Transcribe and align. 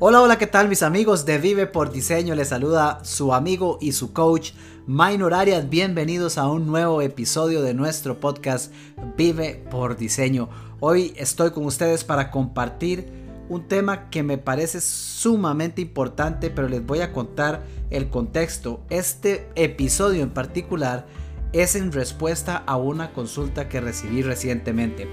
Hola, 0.00 0.20
hola, 0.20 0.38
¿qué 0.38 0.48
tal 0.48 0.68
mis 0.68 0.82
amigos 0.82 1.24
de 1.24 1.38
Vive 1.38 1.68
por 1.68 1.92
Diseño? 1.92 2.34
Les 2.34 2.48
saluda 2.48 3.04
su 3.04 3.32
amigo 3.32 3.78
y 3.80 3.92
su 3.92 4.12
coach 4.12 4.50
Minor 4.88 5.32
Arias. 5.32 5.70
Bienvenidos 5.70 6.36
a 6.36 6.48
un 6.48 6.66
nuevo 6.66 7.00
episodio 7.00 7.62
de 7.62 7.74
nuestro 7.74 8.18
podcast 8.18 8.72
Vive 9.16 9.64
por 9.70 9.96
Diseño. 9.96 10.48
Hoy 10.80 11.14
estoy 11.16 11.52
con 11.52 11.64
ustedes 11.64 12.02
para 12.02 12.32
compartir 12.32 13.08
un 13.48 13.68
tema 13.68 14.10
que 14.10 14.24
me 14.24 14.36
parece 14.36 14.80
sumamente 14.80 15.80
importante, 15.80 16.50
pero 16.50 16.68
les 16.68 16.84
voy 16.84 17.00
a 17.00 17.12
contar 17.12 17.62
el 17.90 18.10
contexto. 18.10 18.80
Este 18.90 19.48
episodio 19.54 20.24
en 20.24 20.30
particular 20.30 21.06
es 21.52 21.76
en 21.76 21.92
respuesta 21.92 22.56
a 22.66 22.76
una 22.76 23.12
consulta 23.12 23.68
que 23.68 23.80
recibí 23.80 24.22
recientemente. 24.22 25.06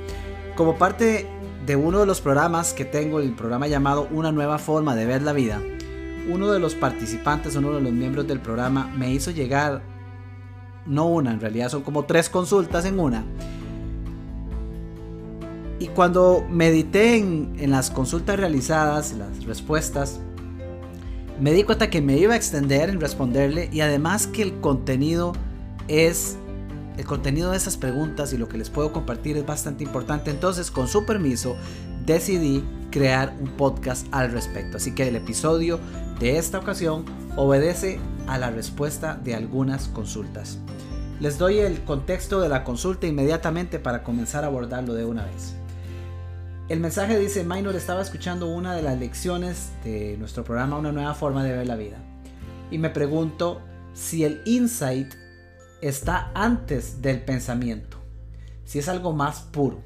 Como 0.56 0.80
parte 0.80 1.28
de 1.66 1.76
uno 1.76 2.00
de 2.00 2.06
los 2.06 2.22
programas 2.22 2.74
que 2.74 2.86
tengo, 2.86 3.20
el 3.20 3.34
programa 3.34 3.68
llamado 3.68 4.08
Una 4.12 4.32
nueva 4.32 4.58
forma 4.58 4.96
de 4.96 5.06
ver 5.06 5.22
la 5.22 5.34
vida, 5.34 5.62
uno 6.30 6.52
de 6.52 6.60
los 6.60 6.76
participantes, 6.76 7.56
uno 7.56 7.74
de 7.74 7.82
los 7.82 7.92
miembros 7.92 8.28
del 8.28 8.40
programa 8.40 8.92
me 8.96 9.12
hizo 9.12 9.32
llegar, 9.32 9.82
no 10.86 11.08
una, 11.08 11.32
en 11.32 11.40
realidad 11.40 11.70
son 11.70 11.84
como 11.84 12.06
tres 12.06 12.30
consultas 12.30 12.86
en 12.86 13.00
una. 13.00 13.24
Y 15.80 15.88
cuando 15.88 16.46
medité 16.50 17.18
en, 17.18 17.56
en 17.58 17.72
las 17.72 17.90
consultas 17.90 18.40
realizadas, 18.40 19.14
las 19.14 19.44
respuestas, 19.46 20.20
me 21.40 21.54
di 21.54 21.64
cuenta 21.64 21.90
que 21.90 22.02
me 22.02 22.18
iba 22.18 22.34
a 22.34 22.38
extender 22.38 22.90
en 22.90 23.02
responderle 23.02 23.68
y 23.72 23.82
además 23.82 24.28
que 24.28 24.44
el 24.44 24.60
contenido 24.60 25.34
es 25.88 26.38
el 26.98 27.06
contenido 27.06 27.52
de 27.52 27.58
esas 27.58 27.78
preguntas 27.78 28.34
y 28.34 28.38
lo 28.38 28.50
que 28.50 28.58
les 28.58 28.70
puedo 28.70 28.92
compartir 28.92 29.38
es 29.38 29.46
bastante 29.46 29.84
importante. 29.84 30.30
Entonces, 30.32 30.72
con 30.72 30.88
su 30.88 31.06
permiso, 31.06 31.56
decidí 32.06 32.64
crear 32.92 33.34
un 33.40 33.50
podcast 33.52 34.08
al 34.12 34.32
respecto. 34.32 34.78
Así 34.78 34.94
que 34.94 35.08
el 35.08 35.16
episodio 35.16 35.80
de 36.20 36.38
esta 36.38 36.60
ocasión 36.60 37.06
obedece 37.36 38.00
a 38.28 38.38
la 38.38 38.52
respuesta 38.52 39.16
de 39.16 39.36
algunas 39.36 39.88
consultas. 39.88 40.60
Les 41.20 41.38
doy 41.38 41.60
el 41.60 41.84
contexto 41.84 42.42
de 42.42 42.50
la 42.50 42.64
consulta 42.64 43.08
inmediatamente 43.08 43.80
para 43.80 44.04
comenzar 44.04 44.44
a 44.44 44.48
abordarlo 44.48 44.94
de 44.94 45.06
una 45.06 45.26
vez. 45.26 45.56
El 46.68 46.80
mensaje 46.80 47.20
dice, 47.20 47.44
Minor 47.44 47.76
estaba 47.76 48.02
escuchando 48.02 48.48
una 48.48 48.74
de 48.76 48.82
las 48.82 48.98
lecciones 48.98 49.72
de 49.84 50.16
nuestro 50.18 50.44
programa 50.44 50.78
Una 50.78 50.92
nueva 50.92 51.14
forma 51.14 51.44
de 51.44 51.52
ver 51.52 51.68
la 51.68 51.76
vida. 51.76 51.98
Y 52.72 52.78
me 52.78 52.90
pregunto 52.90 53.62
si 53.94 54.24
el 54.24 54.42
insight 54.46 55.14
está 55.82 56.32
antes 56.34 57.02
del 57.02 57.22
pensamiento, 57.24 57.98
si 58.66 58.80
es 58.80 58.88
algo 58.88 59.14
más 59.14 59.42
puro. 59.42 59.82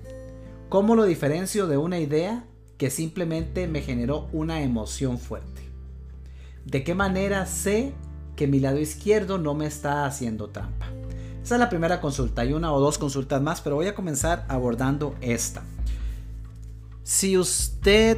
¿Cómo 0.69 0.95
lo 0.95 1.05
diferencio 1.05 1.67
de 1.67 1.77
una 1.77 1.99
idea 1.99 2.45
que 2.77 2.89
simplemente 2.89 3.67
me 3.67 3.81
generó 3.81 4.27
una 4.33 4.61
emoción 4.61 5.17
fuerte? 5.17 5.61
¿De 6.65 6.83
qué 6.83 6.95
manera 6.95 7.45
sé 7.45 7.93
que 8.35 8.47
mi 8.47 8.59
lado 8.59 8.79
izquierdo 8.79 9.37
no 9.37 9.53
me 9.53 9.67
está 9.67 10.05
haciendo 10.05 10.49
trampa? 10.49 10.87
Esa 11.43 11.55
es 11.55 11.59
la 11.59 11.69
primera 11.69 12.01
consulta. 12.01 12.41
Hay 12.41 12.53
una 12.53 12.73
o 12.73 12.79
dos 12.79 12.97
consultas 12.97 13.41
más, 13.41 13.61
pero 13.61 13.75
voy 13.75 13.87
a 13.87 13.93
comenzar 13.93 14.45
abordando 14.47 15.15
esta. 15.21 15.63
Si 17.03 17.37
usted 17.37 18.17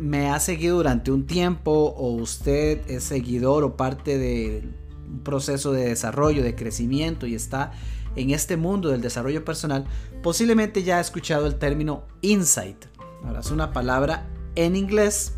me 0.00 0.30
ha 0.30 0.40
seguido 0.40 0.76
durante 0.78 1.12
un 1.12 1.26
tiempo 1.26 1.94
o 1.96 2.10
usted 2.10 2.80
es 2.90 3.04
seguidor 3.04 3.62
o 3.62 3.76
parte 3.76 4.18
de 4.18 4.68
un 5.08 5.20
proceso 5.20 5.72
de 5.72 5.86
desarrollo, 5.86 6.42
de 6.42 6.54
crecimiento 6.54 7.26
y 7.26 7.34
está 7.34 7.72
en 8.16 8.30
este 8.30 8.56
mundo 8.56 8.88
del 8.88 9.00
desarrollo 9.00 9.44
personal, 9.44 9.84
posiblemente 10.22 10.82
ya 10.82 10.98
ha 10.98 11.00
escuchado 11.00 11.46
el 11.46 11.56
término 11.56 12.04
insight. 12.22 12.86
Ahora 13.24 13.40
es 13.40 13.50
una 13.50 13.72
palabra 13.72 14.26
en 14.54 14.76
inglés 14.76 15.34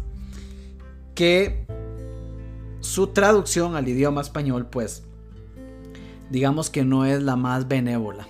que 1.14 1.66
su 2.80 3.08
traducción 3.08 3.74
al 3.74 3.88
idioma 3.88 4.20
español, 4.20 4.66
pues, 4.66 5.02
digamos 6.30 6.70
que 6.70 6.84
no 6.84 7.04
es 7.04 7.22
la 7.22 7.36
más 7.36 7.66
benévola. 7.66 8.28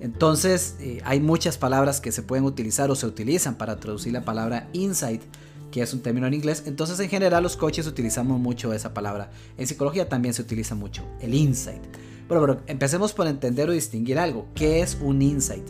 Entonces, 0.00 0.76
eh, 0.80 1.02
hay 1.04 1.20
muchas 1.20 1.58
palabras 1.58 2.00
que 2.00 2.10
se 2.10 2.22
pueden 2.22 2.44
utilizar 2.44 2.90
o 2.90 2.94
se 2.94 3.06
utilizan 3.06 3.56
para 3.56 3.78
traducir 3.78 4.14
la 4.14 4.24
palabra 4.24 4.70
insight 4.72 5.22
que 5.70 5.82
es 5.82 5.92
un 5.92 6.00
término 6.00 6.26
en 6.26 6.34
inglés. 6.34 6.64
Entonces 6.66 6.98
en 7.00 7.08
general 7.08 7.42
los 7.42 7.56
coaches 7.56 7.86
utilizamos 7.86 8.38
mucho 8.38 8.72
esa 8.72 8.94
palabra. 8.94 9.30
En 9.56 9.66
psicología 9.66 10.08
también 10.08 10.34
se 10.34 10.42
utiliza 10.42 10.74
mucho, 10.74 11.04
el 11.20 11.34
insight. 11.34 11.82
Bueno, 12.28 12.46
pero 12.46 12.62
empecemos 12.66 13.12
por 13.12 13.26
entender 13.26 13.68
o 13.68 13.72
distinguir 13.72 14.18
algo. 14.18 14.46
¿Qué 14.54 14.82
es 14.82 14.96
un 15.00 15.20
insight? 15.20 15.66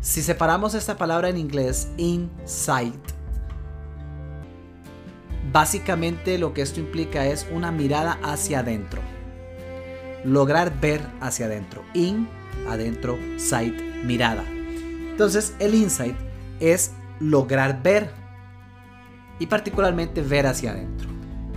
Si 0.00 0.22
separamos 0.22 0.74
esta 0.74 0.96
palabra 0.96 1.28
en 1.28 1.36
inglés, 1.36 1.88
insight, 1.96 2.94
básicamente 5.52 6.38
lo 6.38 6.54
que 6.54 6.62
esto 6.62 6.80
implica 6.80 7.26
es 7.26 7.46
una 7.52 7.72
mirada 7.72 8.18
hacia 8.22 8.60
adentro. 8.60 9.00
Lograr 10.24 10.80
ver 10.80 11.00
hacia 11.20 11.46
adentro. 11.46 11.82
In, 11.94 12.28
adentro, 12.68 13.18
sight, 13.36 13.80
mirada. 14.04 14.44
Entonces 15.10 15.54
el 15.58 15.74
insight 15.74 16.16
es 16.60 16.92
lograr 17.20 17.82
ver 17.82 18.21
y 19.38 19.46
particularmente 19.46 20.22
ver 20.22 20.46
hacia 20.46 20.72
adentro. 20.72 21.08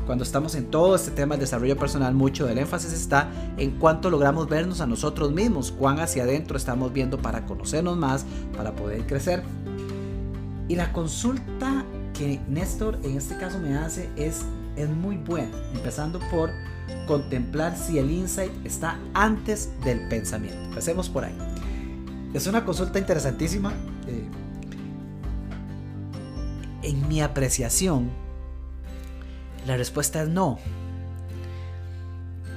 Cuando 0.05 0.23
estamos 0.23 0.53
en 0.53 0.69
todo 0.69 0.95
este 0.95 1.11
tema 1.11 1.33
del 1.33 1.41
desarrollo 1.41 1.77
personal, 1.77 2.13
mucho 2.13 2.45
del 2.45 2.59
énfasis 2.59 2.93
está 2.93 3.27
en 3.57 3.71
cuánto 3.79 4.11
logramos 4.11 4.47
vernos 4.47 4.79
a 4.79 4.85
nosotros 4.85 5.31
mismos, 5.31 5.71
cuán 5.71 5.99
hacia 5.99 6.23
adentro 6.23 6.57
estamos 6.57 6.93
viendo 6.93 7.17
para 7.17 7.45
conocernos 7.45 7.97
más, 7.97 8.25
para 8.55 8.75
poder 8.75 9.07
crecer. 9.07 9.41
Y 10.67 10.75
la 10.75 10.93
consulta 10.93 11.85
que 12.13 12.39
Néstor 12.47 12.99
en 13.03 13.17
este 13.17 13.35
caso 13.37 13.59
me 13.59 13.77
hace 13.77 14.09
es, 14.15 14.43
es 14.75 14.89
muy 14.89 15.17
buena, 15.17 15.51
empezando 15.73 16.19
por 16.31 16.51
contemplar 17.07 17.75
si 17.75 17.97
el 17.97 18.11
insight 18.11 18.51
está 18.63 18.99
antes 19.13 19.69
del 19.83 20.07
pensamiento. 20.07 20.59
Empecemos 20.65 21.09
por 21.09 21.25
ahí. 21.25 21.35
Es 22.33 22.45
una 22.47 22.63
consulta 22.63 22.99
interesantísima. 22.99 23.73
Eh, 24.07 24.23
en 26.85 27.07
mi 27.07 27.21
apreciación, 27.21 28.09
la 29.65 29.77
respuesta 29.77 30.21
es 30.21 30.29
no. 30.29 30.59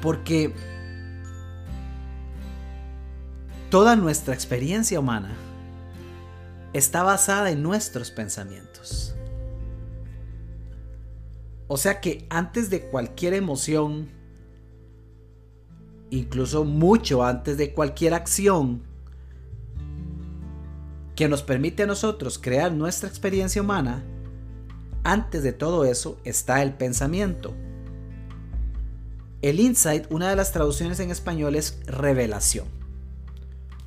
Porque 0.03 0.55
toda 3.71 3.97
nuestra 3.97 4.35
experiencia 4.35 5.01
humana 5.01 5.35
está 6.73 7.03
basada 7.03 7.51
en 7.51 7.63
nuestros 7.63 8.11
pensamientos. 8.11 9.15
O 11.67 11.77
sea 11.77 12.01
que 12.01 12.27
antes 12.31 12.71
de 12.71 12.89
cualquier 12.89 13.35
emoción, 13.35 14.09
incluso 16.11 16.65
mucho 16.65 17.25
antes 17.25 17.59
de 17.59 17.75
cualquier 17.75 18.15
acción 18.15 18.83
que 21.15 21.29
nos 21.29 21.43
permite 21.43 21.83
a 21.83 21.87
nosotros 21.87 22.39
crear 22.39 22.73
nuestra 22.73 23.09
experiencia 23.09 23.61
humana, 23.61 24.05
antes 25.09 25.43
de 25.43 25.55
todo 25.55 25.87
eso 25.87 26.19
está 26.25 26.63
el 26.63 26.75
pensamiento. 26.75 27.55
El 29.41 29.59
insight, 29.59 30.05
una 30.11 30.29
de 30.29 30.37
las 30.37 30.53
traducciones 30.53 31.01
en 31.01 31.11
español 31.11 31.55
es 31.55 31.81
revelación. 31.87 32.67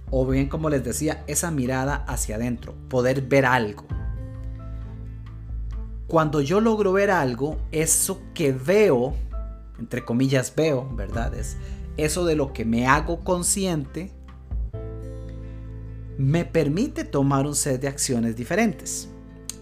O 0.09 0.25
bien, 0.25 0.49
como 0.49 0.71
les 0.71 0.83
decía, 0.83 1.23
esa 1.27 1.51
mirada 1.51 2.03
hacia 2.07 2.37
adentro, 2.37 2.73
poder 2.89 3.21
ver 3.21 3.45
algo. 3.45 3.85
Cuando 6.07 6.41
yo 6.41 6.59
logro 6.59 6.91
ver 6.91 7.11
algo, 7.11 7.57
eso 7.71 8.19
que 8.33 8.51
veo, 8.51 9.13
entre 9.77 10.03
comillas 10.03 10.51
veo, 10.55 10.89
¿verdad? 10.95 11.35
Es 11.35 11.55
eso 11.97 12.25
de 12.25 12.35
lo 12.35 12.51
que 12.51 12.65
me 12.65 12.87
hago 12.87 13.23
consciente, 13.23 14.11
me 16.17 16.45
permite 16.45 17.03
tomar 17.03 17.45
un 17.45 17.53
set 17.53 17.79
de 17.79 17.87
acciones 17.89 18.35
diferentes 18.35 19.10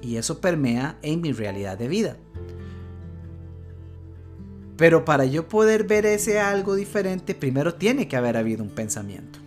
y 0.01 0.18
eso 0.18 0.40
permea 0.40 0.98
en 1.01 1.22
mi 1.22 1.31
realidad 1.31 1.78
de 1.78 1.88
vida. 1.88 2.18
Pero 4.78 5.04
para 5.04 5.25
yo 5.25 5.48
poder 5.50 5.84
ver 5.84 6.06
ese 6.06 6.40
algo 6.40 6.75
diferente, 6.75 7.36
primero 7.36 7.74
tiene 7.74 8.07
que 8.07 8.16
haber 8.16 8.38
habido 8.38 8.63
un 8.63 8.69
pensamiento. 8.69 9.40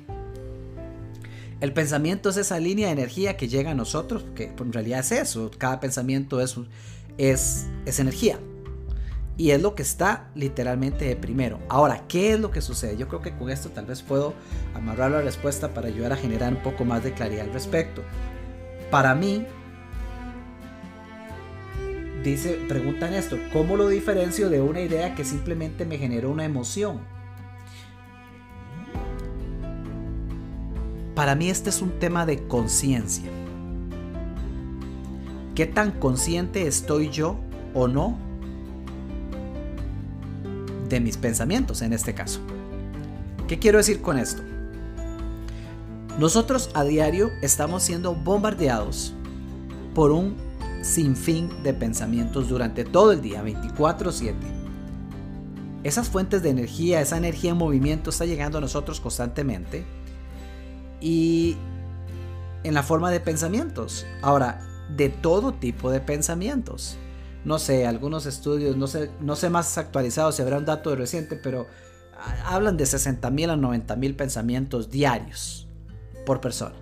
El 1.61 1.73
pensamiento 1.73 2.29
es 2.29 2.37
esa 2.37 2.59
línea 2.59 2.89
de 2.89 2.93
energía 2.93 3.37
que 3.37 3.49
llega 3.49 3.71
a 3.71 3.75
nosotros, 3.75 4.25
que 4.35 4.53
en 4.59 4.73
realidad 4.73 5.01
es 5.01 5.13
eso, 5.13 5.51
cada 5.57 5.81
pensamiento 5.81 6.41
es, 6.41 6.57
es, 7.19 7.67
es 7.87 7.99
energía. 7.99 8.39
Y 9.39 9.53
es 9.53 9.63
lo 9.63 9.75
que 9.75 9.83
está 9.83 10.29
literalmente 10.35 11.07
de 11.07 11.17
primero. 11.17 11.61
Ahora, 11.71 12.05
¿qué 12.09 12.35
es 12.35 12.41
lo 12.41 12.51
que 12.51 12.61
sucede? 12.61 12.99
Yo 12.99 13.09
creo 13.09 13.23
que 13.23 13.35
con 13.35 13.49
esto 13.49 13.71
tal 13.71 13.87
vez 13.87 14.03
puedo 14.03 14.35
amarrar 14.75 15.13
la 15.13 15.23
respuesta 15.23 15.73
para 15.73 15.89
ayudar 15.89 16.13
a 16.13 16.17
generar 16.17 16.53
un 16.53 16.63
poco 16.63 16.85
más 16.85 17.03
de 17.05 17.15
claridad 17.15 17.47
al 17.47 17.53
respecto. 17.55 18.03
Para 18.91 19.15
mí, 19.15 19.47
dice, 22.23 22.59
preguntan 22.69 23.15
esto, 23.15 23.39
¿cómo 23.53 23.77
lo 23.77 23.89
diferencio 23.89 24.51
de 24.51 24.61
una 24.61 24.81
idea 24.81 25.15
que 25.15 25.25
simplemente 25.25 25.85
me 25.85 25.99
generó 25.99 26.31
una 26.31 26.45
emoción? 26.45 27.01
Para 31.15 31.35
mí 31.35 31.51
este 31.51 31.71
es 31.71 31.83
un 31.83 31.99
tema 31.99 32.25
de 32.25 32.47
conciencia. 32.47 33.31
¿Qué 35.55 35.67
tan 35.67 35.91
consciente 35.93 36.67
estoy 36.67 37.11
yo 37.11 37.39
o 37.75 37.89
no 37.89 38.17
de 40.93 41.01
mis 41.01 41.17
pensamientos 41.17 41.83
en 41.83 41.93
este 41.93 42.15
caso. 42.15 42.41
¿Qué 43.49 43.59
quiero 43.59 43.79
decir 43.79 44.03
con 44.03 44.19
esto? 44.19 44.43
Nosotros 46.19 46.71
a 46.75 46.85
diario 46.85 47.31
estamos 47.41 47.83
siendo 47.83 48.15
bombardeados 48.15 49.15
por 49.95 50.13
un 50.13 50.37
sinfín 50.83 51.51
de 51.63 51.73
pensamientos 51.73 52.49
durante 52.49 52.85
todo 52.85 53.13
el 53.13 53.23
día, 53.23 53.43
24/7. 53.43 54.35
Esas 55.85 56.09
fuentes 56.09 56.43
de 56.43 56.51
energía, 56.51 57.01
esa 57.01 57.17
energía 57.17 57.51
en 57.51 57.57
movimiento 57.57 58.11
está 58.11 58.25
llegando 58.25 58.59
a 58.59 58.61
nosotros 58.61 59.01
constantemente 59.01 59.85
y 61.01 61.57
en 62.63 62.75
la 62.75 62.83
forma 62.83 63.11
de 63.11 63.21
pensamientos. 63.21 64.07
Ahora, 64.23 64.61
de 64.97 65.09
todo 65.09 65.55
tipo 65.55 65.91
de 65.91 66.01
pensamientos. 66.01 66.97
No 67.45 67.59
sé, 67.59 67.87
algunos 67.87 68.27
estudios, 68.27 68.77
no 68.77 68.87
sé, 68.87 69.11
no 69.21 69.35
sé 69.35 69.51
más 69.51 69.77
actualizados 69.79 70.37
si 70.37 70.43
habrá 70.43 70.59
un 70.59 70.65
dato 70.65 70.95
reciente, 70.95 71.35
pero 71.37 71.67
hablan 72.45 72.77
de 72.77 72.87
60 72.87 73.31
mil 73.31 73.51
a 73.51 73.57
90 73.57 73.97
mil 73.97 74.15
pensamientos 74.15 74.91
diarios 74.91 75.67
por 76.25 76.41
persona. 76.41 76.77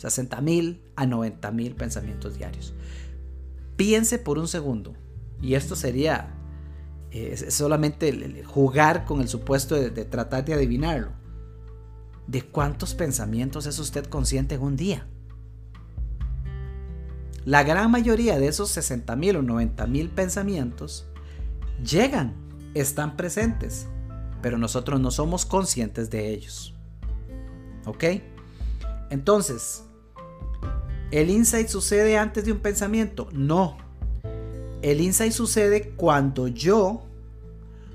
60 0.00 0.40
mil 0.40 0.82
a 0.96 1.06
90 1.06 1.50
mil 1.50 1.74
pensamientos 1.74 2.38
diarios. 2.38 2.72
Piense 3.76 4.18
por 4.18 4.38
un 4.38 4.48
segundo, 4.48 4.94
y 5.42 5.54
esto 5.54 5.76
sería 5.76 6.34
eh, 7.10 7.36
solamente 7.50 8.44
jugar 8.44 9.04
con 9.04 9.20
el 9.20 9.28
supuesto 9.28 9.74
de, 9.74 9.90
tratar 10.04 10.44
de 10.44 10.54
adivinarlo. 10.54 11.12
¿De 12.26 12.42
cuántos 12.42 12.94
pensamientos 12.94 13.66
es 13.66 13.78
usted 13.78 14.06
consciente 14.06 14.54
en 14.54 14.62
un 14.62 14.76
día? 14.76 15.06
La 17.44 17.62
gran 17.62 17.90
mayoría 17.90 18.38
de 18.38 18.46
esos 18.46 18.70
60 18.70 19.16
mil 19.16 19.36
o 19.36 19.42
90 19.42 19.86
mil 19.86 20.08
pensamientos 20.10 21.06
llegan, 21.84 22.34
están 22.74 23.16
presentes, 23.16 23.86
pero 24.40 24.56
nosotros 24.56 25.00
no 25.00 25.10
somos 25.10 25.44
conscientes 25.44 26.10
de 26.10 26.30
ellos. 26.30 26.74
¿Ok? 27.86 28.04
Entonces, 29.10 29.84
¿el 31.10 31.30
insight 31.30 31.68
sucede 31.68 32.16
antes 32.16 32.44
de 32.44 32.52
un 32.52 32.58
pensamiento? 32.58 33.28
No. 33.32 33.76
El 34.82 35.00
insight 35.00 35.32
sucede 35.32 35.90
cuando 35.96 36.48
yo 36.48 37.02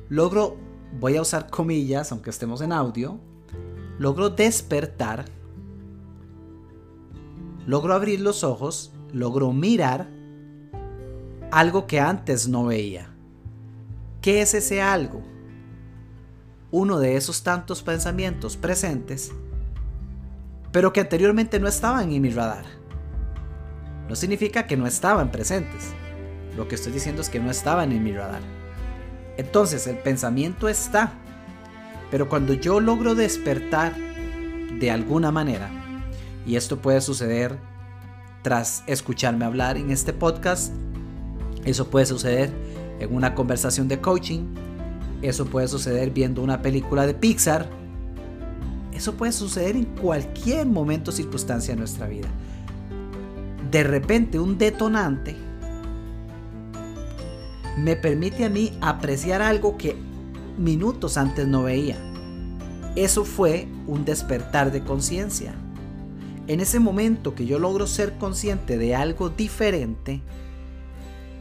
logro, 0.09 0.57
voy 0.99 1.17
a 1.17 1.21
usar 1.21 1.49
comillas, 1.49 2.11
aunque 2.11 2.29
estemos 2.29 2.61
en 2.61 2.71
audio, 2.71 3.19
logro 3.97 4.29
despertar, 4.29 5.25
logro 7.65 7.93
abrir 7.93 8.21
los 8.21 8.43
ojos, 8.43 8.91
logro 9.11 9.51
mirar 9.51 10.07
algo 11.51 11.87
que 11.87 11.99
antes 11.99 12.47
no 12.47 12.65
veía. 12.65 13.09
¿Qué 14.21 14.41
es 14.41 14.53
ese 14.53 14.81
algo? 14.81 15.21
Uno 16.71 16.99
de 16.99 17.15
esos 17.15 17.43
tantos 17.43 17.81
pensamientos 17.81 18.57
presentes 18.57 19.31
pero 20.75 20.91
que 20.91 20.99
anteriormente 20.99 21.57
no 21.57 21.69
estaban 21.69 22.11
en 22.11 22.21
mi 22.21 22.29
radar. 22.31 22.65
No 24.07 24.15
significa 24.15 24.67
que 24.67 24.77
no 24.77 24.87
estaban 24.87 25.31
presentes. 25.31 25.91
Lo 26.55 26.67
que 26.67 26.75
estoy 26.75 26.93
diciendo 26.93 27.21
es 27.21 27.29
que 27.29 27.39
no 27.39 27.51
estaban 27.51 27.91
en 27.91 28.03
mi 28.03 28.13
radar. 28.13 28.41
Entonces 29.37 29.87
el 29.87 29.97
pensamiento 29.97 30.69
está, 30.69 31.13
pero 32.11 32.29
cuando 32.29 32.53
yo 32.53 32.79
logro 32.79 33.15
despertar 33.15 33.95
de 33.97 34.91
alguna 34.91 35.31
manera, 35.31 35.69
y 36.45 36.55
esto 36.55 36.79
puede 36.79 37.01
suceder 37.01 37.57
tras 38.41 38.83
escucharme 38.87 39.45
hablar 39.45 39.77
en 39.77 39.91
este 39.91 40.13
podcast, 40.13 40.73
eso 41.65 41.89
puede 41.89 42.05
suceder 42.05 42.53
en 42.99 43.13
una 43.13 43.33
conversación 43.33 43.87
de 43.87 43.99
coaching, 43.99 44.45
eso 45.21 45.45
puede 45.45 45.67
suceder 45.67 46.11
viendo 46.11 46.41
una 46.41 46.61
película 46.61 47.07
de 47.07 47.15
Pixar, 47.15 47.67
eso 48.93 49.15
puede 49.15 49.31
suceder 49.31 49.75
en 49.75 49.85
cualquier 49.85 50.67
momento 50.67 51.11
o 51.11 51.13
circunstancia 51.13 51.73
de 51.73 51.79
nuestra 51.79 52.07
vida. 52.07 52.27
De 53.75 53.83
repente 53.83 54.39
un 54.39 54.57
detonante 54.57 55.35
me 57.75 57.97
permite 57.97 58.45
a 58.45 58.49
mí 58.49 58.71
apreciar 58.79 59.41
algo 59.41 59.75
que 59.75 59.97
minutos 60.57 61.17
antes 61.17 61.45
no 61.45 61.63
veía. 61.63 61.97
Eso 62.95 63.25
fue 63.25 63.67
un 63.85 64.05
despertar 64.05 64.71
de 64.71 64.81
conciencia. 64.81 65.55
En 66.47 66.61
ese 66.61 66.79
momento 66.79 67.35
que 67.35 67.45
yo 67.45 67.59
logro 67.59 67.85
ser 67.85 68.17
consciente 68.17 68.77
de 68.77 68.95
algo 68.95 69.27
diferente, 69.27 70.21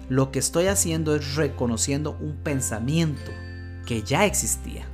lo 0.09 0.33
que 0.33 0.41
estoy 0.41 0.67
haciendo 0.67 1.15
es 1.15 1.37
reconociendo 1.37 2.17
un 2.21 2.35
pensamiento 2.35 3.31
que 3.87 4.03
ya 4.03 4.27
existía 4.27 4.87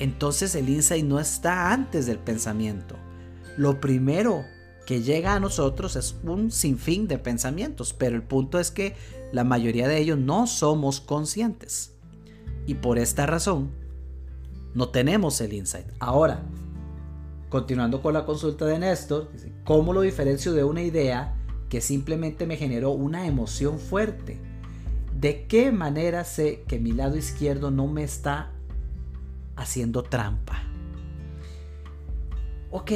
entonces 0.00 0.54
el 0.54 0.70
insight 0.70 1.04
no 1.04 1.18
está 1.18 1.72
antes 1.72 2.06
del 2.06 2.18
pensamiento. 2.18 2.96
Lo 3.56 3.80
primero 3.80 4.44
que 4.88 5.02
llega 5.02 5.34
a 5.34 5.38
nosotros 5.38 5.96
es 5.96 6.16
un 6.24 6.50
sinfín 6.50 7.08
de 7.08 7.18
pensamientos, 7.18 7.92
pero 7.92 8.16
el 8.16 8.22
punto 8.22 8.58
es 8.58 8.70
que 8.70 8.96
la 9.32 9.44
mayoría 9.44 9.86
de 9.86 9.98
ellos 9.98 10.16
no 10.16 10.46
somos 10.46 11.02
conscientes. 11.02 11.92
Y 12.66 12.76
por 12.76 12.98
esta 12.98 13.26
razón, 13.26 13.70
no 14.72 14.88
tenemos 14.88 15.42
el 15.42 15.52
insight. 15.52 15.84
Ahora, 15.98 16.40
continuando 17.50 18.00
con 18.00 18.14
la 18.14 18.24
consulta 18.24 18.64
de 18.64 18.78
Néstor, 18.78 19.28
¿cómo 19.62 19.92
lo 19.92 20.00
diferencio 20.00 20.54
de 20.54 20.64
una 20.64 20.80
idea 20.80 21.36
que 21.68 21.82
simplemente 21.82 22.46
me 22.46 22.56
generó 22.56 22.92
una 22.92 23.26
emoción 23.26 23.78
fuerte? 23.78 24.40
¿De 25.14 25.46
qué 25.48 25.70
manera 25.70 26.24
sé 26.24 26.64
que 26.66 26.78
mi 26.78 26.92
lado 26.92 27.18
izquierdo 27.18 27.70
no 27.70 27.88
me 27.88 28.04
está 28.04 28.52
haciendo 29.58 30.02
trampa. 30.02 30.62
Ok, 32.70 32.92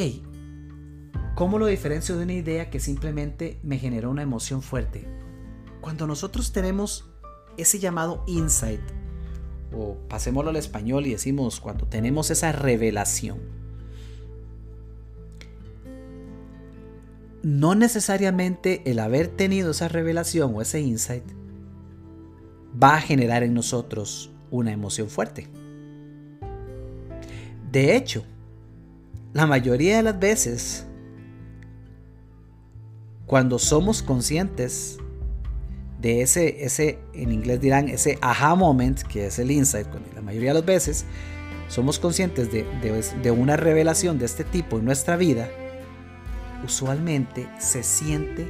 ¿cómo 1.35 1.59
lo 1.59 1.67
diferencio 1.67 2.17
de 2.17 2.25
una 2.25 2.33
idea 2.35 2.71
que 2.71 2.81
simplemente 2.81 3.59
me 3.63 3.79
generó 3.79 4.11
una 4.11 4.23
emoción 4.23 4.63
fuerte? 4.63 5.07
Cuando 5.81 6.07
nosotros 6.07 6.53
tenemos 6.53 7.11
ese 7.57 7.79
llamado 7.79 8.25
insight, 8.27 8.81
o 9.75 9.97
pasémoslo 10.09 10.51
al 10.51 10.57
español 10.57 11.07
y 11.07 11.13
decimos 11.13 11.61
cuando 11.61 11.87
tenemos 11.87 12.31
esa 12.31 12.53
revelación, 12.53 13.39
no 17.43 17.75
necesariamente 17.75 18.83
el 18.85 19.01
haber 19.01 19.29
tenido 19.29 19.73
esa 19.73 19.89
revelación 19.89 20.55
o 20.55 20.63
ese 20.63 20.81
insight 20.81 21.25
va 22.81 22.97
a 22.97 23.01
generar 23.01 23.43
en 23.43 23.55
nosotros 23.55 24.31
una 24.51 24.73
emoción 24.73 25.09
fuerte. 25.09 25.49
De 27.71 27.97
hecho, 27.97 28.25
la 29.33 29.47
mayoría 29.47 29.97
de 29.97 30.03
las 30.03 30.19
veces, 30.19 30.87
cuando 33.33 33.59
somos 33.59 34.03
conscientes 34.03 34.99
de 36.03 36.21
ese, 36.21 36.67
ese, 36.67 36.99
en 37.15 37.33
inglés 37.33 37.63
dirán, 37.63 37.89
ese 37.89 38.19
aha 38.21 38.55
moment, 38.55 39.01
que 39.01 39.25
es 39.25 39.39
el 39.39 39.51
insight, 39.51 39.87
la 40.15 40.21
mayoría 40.21 40.51
de 40.51 40.57
las 40.57 40.67
veces 40.67 41.07
somos 41.67 41.99
conscientes 41.99 42.53
de, 42.53 42.67
de 43.23 43.31
una 43.31 43.57
revelación 43.57 44.19
de 44.19 44.27
este 44.27 44.45
tipo 44.45 44.79
en 44.79 44.85
nuestra 44.85 45.17
vida, 45.17 45.49
usualmente 46.63 47.49
se 47.59 47.83
siente 47.83 48.45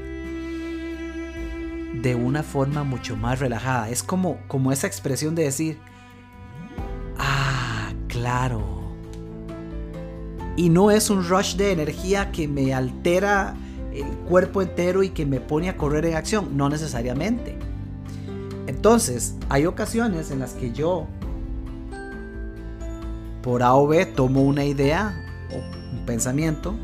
de 2.03 2.17
una 2.17 2.43
forma 2.43 2.83
mucho 2.83 3.17
más 3.17 3.39
relajada. 3.39 3.89
Es 3.89 4.03
como, 4.03 4.41
como 4.49 4.73
esa 4.73 4.89
expresión 4.89 5.37
de 5.37 5.45
decir, 5.45 5.79
ah, 7.19 7.93
claro, 8.09 8.97
y 10.57 10.71
no 10.71 10.91
es 10.91 11.09
un 11.09 11.25
rush 11.25 11.55
de 11.55 11.71
energía 11.71 12.33
que 12.33 12.49
me 12.49 12.75
altera 12.75 13.55
el 13.95 14.07
cuerpo 14.29 14.63
entero 14.63 15.03
y 15.03 15.11
que 15.11 15.27
me 15.27 15.41
pone 15.41 15.69
a 15.69 15.77
correr 15.77 16.07
en 16.07 16.15
acción, 16.15 16.57
no 16.57 16.69
necesariamente. 16.69 17.59
Entonces, 18.67 19.35
hay 19.49 19.67
ocasiones 19.67 20.31
en 20.31 20.39
las 20.39 20.53
que 20.53 20.73
yo, 20.73 21.07
por 23.43 23.63
A 23.63 23.75
o 23.75 23.87
B, 23.87 24.07
tomo 24.07 24.43
una 24.43 24.65
idea 24.65 25.15
o 25.51 25.97
un 25.97 26.07
pensamiento 26.07 26.75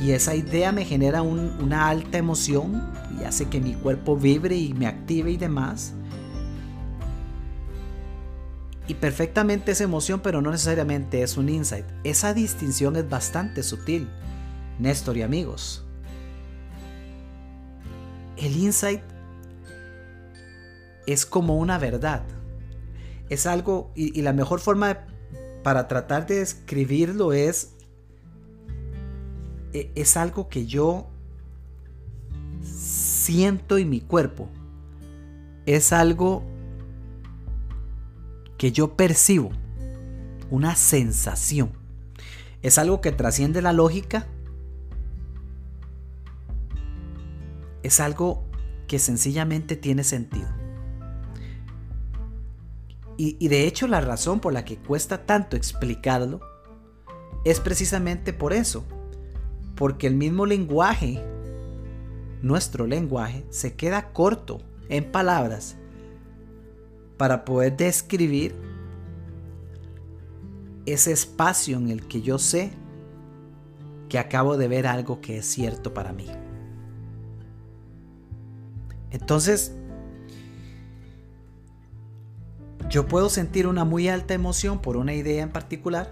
y 0.00 0.12
esa 0.12 0.34
idea 0.34 0.70
me 0.70 0.84
genera 0.84 1.22
una 1.22 1.88
alta 1.88 2.18
emoción 2.18 2.88
y 3.18 3.24
hace 3.24 3.46
que 3.46 3.60
mi 3.60 3.74
cuerpo 3.74 4.16
vibre 4.16 4.56
y 4.56 4.72
me 4.72 4.86
active 4.86 5.32
y 5.32 5.36
demás 5.36 5.94
y 8.88 8.94
perfectamente 8.94 9.72
es 9.72 9.82
emoción, 9.82 10.20
pero 10.20 10.40
no 10.40 10.50
necesariamente 10.50 11.22
es 11.22 11.36
un 11.36 11.50
insight. 11.50 11.84
Esa 12.04 12.32
distinción 12.32 12.96
es 12.96 13.08
bastante 13.08 13.62
sutil, 13.62 14.08
Néstor 14.78 15.16
y 15.16 15.22
amigos. 15.22 15.84
El 18.36 18.56
insight 18.56 19.02
es 21.06 21.26
como 21.26 21.56
una 21.56 21.78
verdad. 21.78 22.22
Es 23.28 23.46
algo, 23.46 23.90
y, 23.94 24.22
la 24.22 24.32
mejor 24.32 24.60
forma 24.60 25.06
para 25.62 25.88
tratar 25.88 26.26
de 26.26 26.36
describirlo 26.36 27.32
es, 27.32 27.72
e, 29.72 29.90
es 29.94 30.16
algo 30.16 30.48
que 30.48 30.66
yo 30.66 31.08
siento 32.62 33.78
en 33.78 33.90
mi 33.90 34.00
cuerpo. 34.00 34.48
Es 35.66 35.92
algo 35.92 36.42
que 38.56 38.72
yo 38.72 38.96
percibo, 38.96 39.50
una 40.50 40.74
sensación, 40.74 41.70
es 42.62 42.76
algo 42.78 43.00
que 43.00 43.12
trasciende 43.12 43.62
la 43.62 43.72
lógica, 43.72 44.26
es 47.82 48.00
algo 48.00 48.44
que 48.86 48.98
sencillamente 48.98 49.76
tiene 49.76 50.04
sentido. 50.04 50.48
Y, 53.20 53.48
de 53.48 53.66
hecho 53.66 53.88
la 53.88 54.00
razón 54.00 54.38
por 54.38 54.52
la 54.52 54.64
que 54.64 54.76
cuesta 54.76 55.26
tanto 55.26 55.56
explicarlo 55.56 56.40
es 57.44 57.58
precisamente 57.58 58.32
por 58.32 58.52
eso. 58.52 58.84
Porque 59.74 60.06
el 60.06 60.14
mismo 60.14 60.46
lenguaje, 60.46 61.20
nuestro 62.42 62.86
lenguaje, 62.86 63.44
se 63.50 63.74
queda 63.74 64.12
corto 64.12 64.60
en 64.88 65.10
palabras 65.10 65.76
para 67.16 67.44
poder 67.44 67.76
describir 67.76 68.54
ese 70.86 71.10
espacio 71.10 71.76
en 71.76 71.90
el 71.90 72.06
que 72.06 72.22
yo 72.22 72.38
sé 72.38 72.70
que 74.08 74.20
acabo 74.20 74.56
de 74.56 74.68
ver 74.68 74.86
algo 74.86 75.20
que 75.20 75.38
es 75.38 75.46
cierto 75.46 75.92
para 75.92 76.12
mí. 76.12 76.26
Entonces, 79.10 79.72
yo 82.88 83.06
puedo 83.06 83.28
sentir 83.28 83.66
una 83.66 83.84
muy 83.84 84.08
alta 84.08 84.34
emoción 84.34 84.80
por 84.80 84.96
una 84.96 85.14
idea 85.14 85.42
en 85.42 85.50
particular 85.50 86.10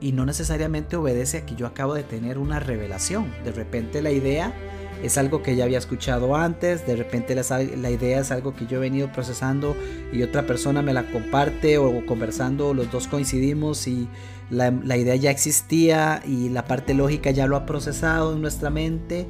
y 0.00 0.12
no 0.12 0.24
necesariamente 0.24 0.96
obedece 0.96 1.38
a 1.38 1.46
que 1.46 1.54
yo 1.54 1.66
acabo 1.66 1.94
de 1.94 2.02
tener 2.02 2.38
una 2.38 2.58
revelación. 2.58 3.32
De 3.44 3.52
repente 3.52 4.02
la 4.02 4.10
idea 4.10 4.54
es 5.02 5.16
algo 5.18 5.42
que 5.42 5.56
ya 5.56 5.64
había 5.64 5.78
escuchado 5.78 6.36
antes, 6.36 6.86
de 6.86 6.96
repente 6.96 7.34
la, 7.34 7.90
idea 7.90 8.20
es 8.20 8.30
algo 8.30 8.54
que 8.54 8.66
yo 8.66 8.78
he 8.78 8.80
venido 8.80 9.10
procesando 9.12 9.74
y 10.12 10.22
otra 10.22 10.46
persona 10.46 10.82
me 10.82 10.92
la 10.92 11.10
comparte 11.10 11.78
o 11.78 12.04
conversando, 12.04 12.74
los 12.74 12.90
dos 12.90 13.06
coincidimos 13.06 13.86
y 13.86 14.08
la, 14.50 14.96
idea 14.96 15.16
ya 15.16 15.30
existía 15.30 16.22
y 16.26 16.48
la 16.48 16.64
parte 16.64 16.92
lógica 16.92 17.30
ya 17.30 17.46
lo 17.46 17.56
ha 17.56 17.66
procesado 17.66 18.34
en 18.34 18.42
nuestra 18.42 18.68
mente. 18.68 19.26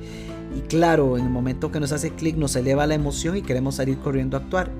Y 0.54 0.60
claro, 0.62 1.16
en 1.16 1.24
el 1.24 1.30
momento 1.30 1.70
que 1.70 1.80
nos 1.80 1.92
hace 1.92 2.10
clic 2.10 2.36
nos 2.36 2.56
eleva 2.56 2.86
la 2.86 2.94
emoción 2.94 3.36
y 3.36 3.42
queremos 3.42 3.76
salir 3.76 3.98
corriendo 3.98 4.36
a 4.36 4.40
actuar. 4.40 4.70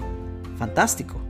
Fantástico. 0.57 1.21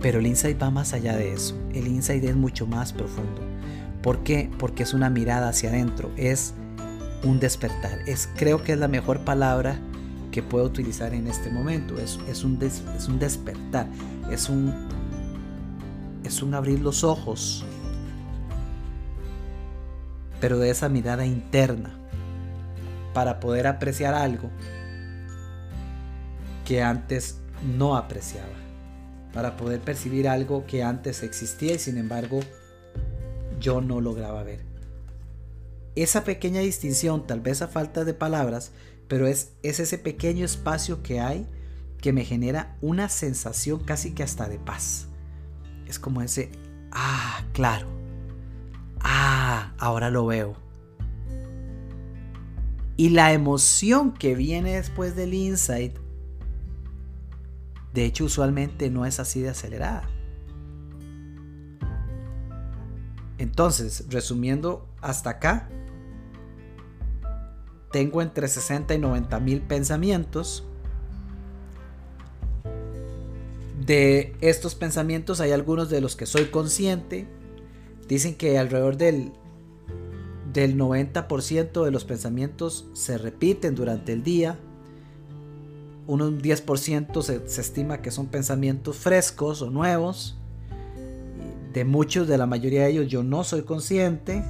Pero 0.00 0.20
el 0.20 0.26
insight 0.26 0.60
va 0.62 0.70
más 0.70 0.92
allá 0.92 1.16
de 1.16 1.32
eso. 1.32 1.56
El 1.72 1.86
insight 1.86 2.24
es 2.24 2.36
mucho 2.36 2.66
más 2.66 2.92
profundo. 2.92 3.40
¿Por 4.02 4.22
qué? 4.22 4.50
Porque 4.58 4.84
es 4.84 4.94
una 4.94 5.10
mirada 5.10 5.48
hacia 5.48 5.70
adentro. 5.70 6.10
Es 6.16 6.54
un 7.24 7.40
despertar. 7.40 7.98
Es, 8.06 8.28
creo 8.36 8.62
que 8.62 8.72
es 8.72 8.78
la 8.78 8.88
mejor 8.88 9.20
palabra 9.20 9.78
que 10.30 10.42
puedo 10.42 10.64
utilizar 10.64 11.12
en 11.12 11.26
este 11.26 11.50
momento. 11.50 11.98
Es, 11.98 12.18
es, 12.28 12.44
un, 12.44 12.58
es 12.62 13.08
un 13.08 13.18
despertar. 13.18 13.88
Es 14.30 14.48
un, 14.48 14.72
es 16.24 16.42
un 16.42 16.54
abrir 16.54 16.80
los 16.80 17.04
ojos. 17.04 17.64
Pero 20.40 20.58
de 20.58 20.70
esa 20.70 20.88
mirada 20.88 21.26
interna. 21.26 21.98
Para 23.16 23.40
poder 23.40 23.66
apreciar 23.66 24.12
algo 24.12 24.50
que 26.66 26.82
antes 26.82 27.40
no 27.76 27.96
apreciaba. 27.96 28.52
Para 29.32 29.56
poder 29.56 29.80
percibir 29.80 30.28
algo 30.28 30.66
que 30.66 30.82
antes 30.82 31.22
existía 31.22 31.74
y 31.74 31.78
sin 31.78 31.96
embargo 31.96 32.40
yo 33.58 33.80
no 33.80 34.02
lograba 34.02 34.42
ver 34.42 34.76
esa 35.96 36.24
pequeña 36.24 36.60
distinción, 36.60 37.26
tal 37.26 37.40
vez 37.40 37.62
a 37.62 37.68
falta 37.68 38.04
de 38.04 38.12
palabras, 38.12 38.70
pero 39.08 39.26
es, 39.26 39.52
es 39.62 39.80
ese 39.80 39.96
pequeño 39.96 40.44
espacio 40.44 41.02
que 41.02 41.20
hay 41.20 41.46
que 42.00 42.12
me 42.12 42.24
genera 42.24 42.76
una 42.82 43.08
sensación 43.08 43.80
casi 43.80 44.12
que 44.12 44.22
hasta 44.22 44.48
de 44.48 44.58
paz. 44.58 45.06
Es 45.86 45.98
como 45.98 46.20
ese, 46.20 46.50
ah, 46.92 47.42
claro, 47.52 47.88
ah, 49.00 49.72
ahora 49.78 50.10
lo 50.10 50.26
veo. 50.26 50.65
Y 52.96 53.10
la 53.10 53.32
emoción 53.32 54.12
que 54.12 54.34
viene 54.34 54.76
después 54.76 55.14
del 55.14 55.34
insight, 55.34 55.96
de 57.92 58.04
hecho 58.04 58.24
usualmente 58.24 58.90
no 58.90 59.04
es 59.04 59.20
así 59.20 59.40
de 59.40 59.50
acelerada. 59.50 60.08
Entonces, 63.38 64.06
resumiendo 64.08 64.88
hasta 65.02 65.30
acá, 65.30 65.68
tengo 67.92 68.22
entre 68.22 68.48
60 68.48 68.94
y 68.94 68.98
90 68.98 69.40
mil 69.40 69.60
pensamientos. 69.60 70.64
De 73.86 74.36
estos 74.40 74.74
pensamientos 74.74 75.40
hay 75.40 75.52
algunos 75.52 75.90
de 75.90 76.00
los 76.00 76.16
que 76.16 76.26
soy 76.26 76.46
consciente. 76.46 77.28
Dicen 78.08 78.34
que 78.34 78.58
alrededor 78.58 78.96
del, 78.96 79.32
del 80.56 80.78
90% 80.78 81.84
de 81.84 81.90
los 81.90 82.06
pensamientos 82.06 82.86
se 82.94 83.18
repiten 83.18 83.74
durante 83.74 84.14
el 84.14 84.22
día. 84.22 84.58
Un 86.06 86.40
10% 86.40 87.22
se, 87.22 87.60
estima 87.60 88.00
que 88.00 88.10
son 88.10 88.28
pensamientos 88.28 88.96
frescos 88.96 89.60
o 89.60 89.68
nuevos. 89.68 90.38
De 91.74 91.84
muchos, 91.84 92.26
de 92.26 92.38
la 92.38 92.46
mayoría 92.46 92.84
de 92.84 92.92
ellos, 92.92 93.08
yo 93.08 93.22
no 93.22 93.44
soy 93.44 93.62
consciente 93.62 94.42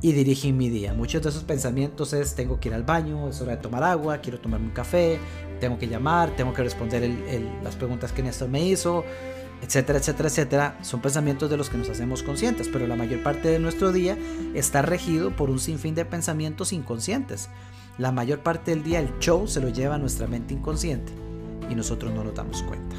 y 0.00 0.12
dirigí 0.12 0.50
mi 0.54 0.70
día. 0.70 0.94
Muchos 0.94 1.20
de 1.22 1.28
esos 1.28 1.44
pensamientos 1.44 2.14
es 2.14 2.34
tengo 2.34 2.58
que 2.58 2.70
ir 2.70 2.74
al 2.74 2.84
baño, 2.84 3.28
es 3.28 3.38
hora 3.42 3.56
de 3.56 3.58
tomar 3.58 3.82
agua, 3.82 4.18
quiero 4.18 4.40
tomarme 4.40 4.68
un 4.68 4.72
café, 4.72 5.18
tengo 5.60 5.78
que 5.78 5.88
llamar, 5.88 6.34
tengo 6.36 6.54
que 6.54 6.62
responder 6.62 7.06
las 7.62 7.76
preguntas 7.76 8.12
que 8.12 8.22
Néstor 8.22 8.48
me 8.48 8.66
hizo, 8.66 9.04
etcétera, 9.62 9.98
etcétera, 9.98 10.28
etcétera. 10.28 10.78
Son 10.82 11.00
pensamientos 11.00 11.48
de 11.48 11.56
los 11.56 11.70
que 11.70 11.78
nos 11.78 11.88
hacemos 11.88 12.22
conscientes, 12.22 12.68
pero 12.68 12.86
la 12.86 12.96
mayor 12.96 13.22
parte 13.22 13.48
de 13.48 13.58
nuestro 13.58 13.92
día 13.92 14.18
está 14.54 14.82
regido 14.82 15.34
por 15.34 15.48
un 15.50 15.58
sinfín 15.58 15.94
de 15.94 16.04
pensamientos 16.04 16.72
inconscientes. 16.72 17.48
La 17.98 18.12
mayor 18.12 18.40
parte 18.40 18.72
del 18.72 18.82
día 18.82 19.00
el 19.00 19.18
show 19.18 19.46
se 19.46 19.60
lo 19.60 19.68
lleva 19.68 19.94
a 19.94 19.98
nuestra 19.98 20.26
mente 20.26 20.54
inconsciente 20.54 21.12
y 21.70 21.74
nosotros 21.74 22.12
no 22.12 22.24
nos 22.24 22.34
damos 22.34 22.62
cuenta. 22.64 22.96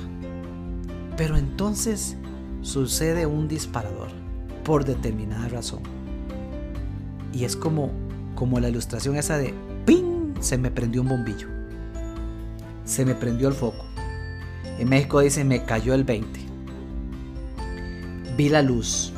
Pero 1.18 1.38
entonces 1.38 2.16
sucede 2.62 3.26
un 3.26 3.48
disparador 3.48 4.10
por 4.64 4.86
determinada 4.86 5.50
razón 5.50 5.82
y 7.34 7.46
es 7.46 7.56
como, 7.56 7.92
como 8.36 8.60
la 8.60 8.70
ilustración 8.70 9.18
esa 9.18 9.38
de 9.38 9.54
¡ping! 9.86 10.36
Se 10.40 10.58
me 10.58 10.72
prendió 10.72 11.02
un 11.02 11.10
bombillo. 11.10 11.48
Se 12.86 13.06
me 13.06 13.16
prendió 13.16 13.48
el 13.48 13.54
foco. 13.54 13.86
En 14.78 14.90
México 14.90 15.20
dice 15.20 15.44
me 15.44 15.66
cayó 15.66 15.94
el 15.94 16.04
20. 16.04 16.53
Vi 18.36 18.50
la 18.50 18.62
luz. 18.62 19.14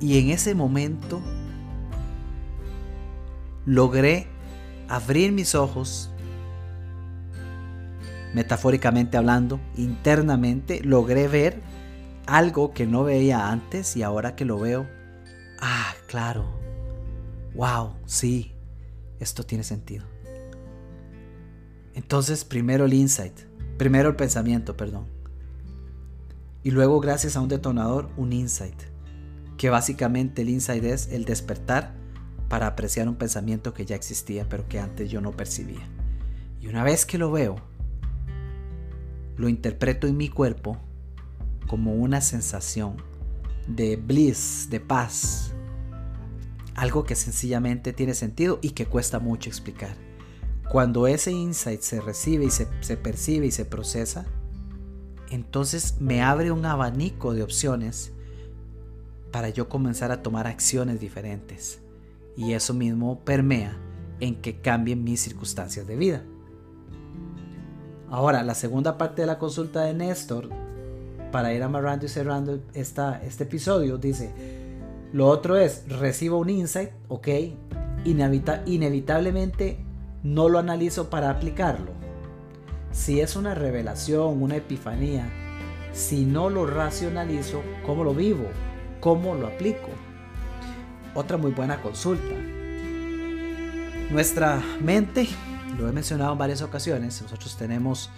Y 0.00 0.18
en 0.18 0.30
ese 0.30 0.54
momento 0.54 1.20
logré 3.64 4.26
abrir 4.88 5.32
mis 5.32 5.54
ojos, 5.54 6.10
metafóricamente 8.34 9.16
hablando, 9.16 9.60
internamente, 9.76 10.80
logré 10.82 11.28
ver 11.28 11.60
algo 12.26 12.72
que 12.72 12.86
no 12.86 13.04
veía 13.04 13.50
antes 13.50 13.96
y 13.96 14.02
ahora 14.02 14.36
que 14.36 14.44
lo 14.44 14.58
veo, 14.58 14.86
ah, 15.60 15.94
claro, 16.06 16.44
wow, 17.54 17.92
sí, 18.04 18.52
esto 19.20 19.44
tiene 19.44 19.64
sentido. 19.64 20.04
Entonces, 21.94 22.44
primero 22.44 22.84
el 22.84 22.92
insight, 22.92 23.40
primero 23.78 24.10
el 24.10 24.16
pensamiento, 24.16 24.76
perdón. 24.76 25.15
Y 26.66 26.72
luego, 26.72 26.98
gracias 26.98 27.36
a 27.36 27.40
un 27.40 27.46
detonador, 27.46 28.10
un 28.16 28.32
insight. 28.32 28.74
Que 29.56 29.70
básicamente 29.70 30.42
el 30.42 30.48
insight 30.48 30.82
es 30.82 31.06
el 31.12 31.24
despertar 31.24 31.94
para 32.48 32.66
apreciar 32.66 33.08
un 33.08 33.14
pensamiento 33.14 33.72
que 33.72 33.86
ya 33.86 33.94
existía, 33.94 34.48
pero 34.48 34.66
que 34.66 34.80
antes 34.80 35.08
yo 35.08 35.20
no 35.20 35.30
percibía. 35.30 35.88
Y 36.60 36.66
una 36.66 36.82
vez 36.82 37.06
que 37.06 37.18
lo 37.18 37.30
veo, 37.30 37.54
lo 39.36 39.48
interpreto 39.48 40.08
en 40.08 40.16
mi 40.16 40.28
cuerpo 40.28 40.76
como 41.68 41.94
una 41.94 42.20
sensación 42.20 42.96
de 43.68 43.94
bliss, 43.94 44.66
de 44.68 44.80
paz. 44.80 45.52
Algo 46.74 47.04
que 47.04 47.14
sencillamente 47.14 47.92
tiene 47.92 48.14
sentido 48.14 48.58
y 48.60 48.70
que 48.70 48.86
cuesta 48.86 49.20
mucho 49.20 49.48
explicar. 49.50 49.94
Cuando 50.68 51.06
ese 51.06 51.30
insight 51.30 51.82
se 51.82 52.00
recibe 52.00 52.46
y 52.46 52.50
se, 52.50 52.66
percibe 52.96 53.46
y 53.46 53.52
se 53.52 53.66
procesa, 53.66 54.26
entonces 55.30 55.96
me 56.00 56.22
abre 56.22 56.50
un 56.50 56.64
abanico 56.64 57.34
de 57.34 57.42
opciones 57.42 58.12
para 59.32 59.48
yo 59.48 59.68
comenzar 59.68 60.12
a 60.12 60.22
tomar 60.22 60.46
acciones 60.46 61.00
diferentes. 61.00 61.80
Y 62.36 62.52
eso 62.52 62.74
mismo 62.74 63.20
permea 63.20 63.76
en 64.20 64.36
que 64.40 64.60
cambien 64.60 65.04
mis 65.04 65.20
circunstancias 65.20 65.86
de 65.86 65.96
vida. 65.96 66.22
Ahora, 68.08 68.42
la 68.42 68.54
segunda 68.54 68.98
parte 68.98 69.22
de 69.22 69.26
la 69.26 69.38
consulta 69.38 69.82
de 69.82 69.94
Néstor 69.94 70.48
para 71.32 71.52
ir 71.52 71.62
amarrando 71.62 72.06
y 72.06 72.08
cerrando 72.08 72.60
esta, 72.72 73.22
este 73.24 73.44
episodio, 73.44 73.98
dice, 73.98 74.32
lo 75.12 75.26
otro 75.28 75.56
es, 75.56 75.88
recibo 75.88 76.38
un 76.38 76.50
insight, 76.50 76.90
ok, 77.08 77.28
inevitablemente 78.04 79.78
no 80.22 80.48
lo 80.48 80.58
analizo 80.58 81.10
para 81.10 81.30
aplicarlo. 81.30 82.05
Si 82.96 83.20
es 83.20 83.36
una 83.36 83.54
revelación, 83.54 84.42
una 84.42 84.56
epifanía, 84.56 85.28
si 85.92 86.24
no 86.24 86.48
lo 86.48 86.66
racionalizo, 86.66 87.62
¿cómo 87.84 88.02
lo 88.02 88.14
vivo? 88.14 88.46
¿Cómo 89.00 89.34
lo 89.34 89.48
aplico? 89.48 89.88
Otra 91.14 91.36
muy 91.36 91.50
buena 91.50 91.82
consulta. 91.82 92.34
Nuestra 94.10 94.62
mente, 94.82 95.28
lo 95.76 95.86
he 95.86 95.92
mencionado 95.92 96.32
en 96.32 96.38
varias 96.38 96.62
ocasiones, 96.62 97.20
nosotros 97.20 97.58
tenemos 97.58 98.10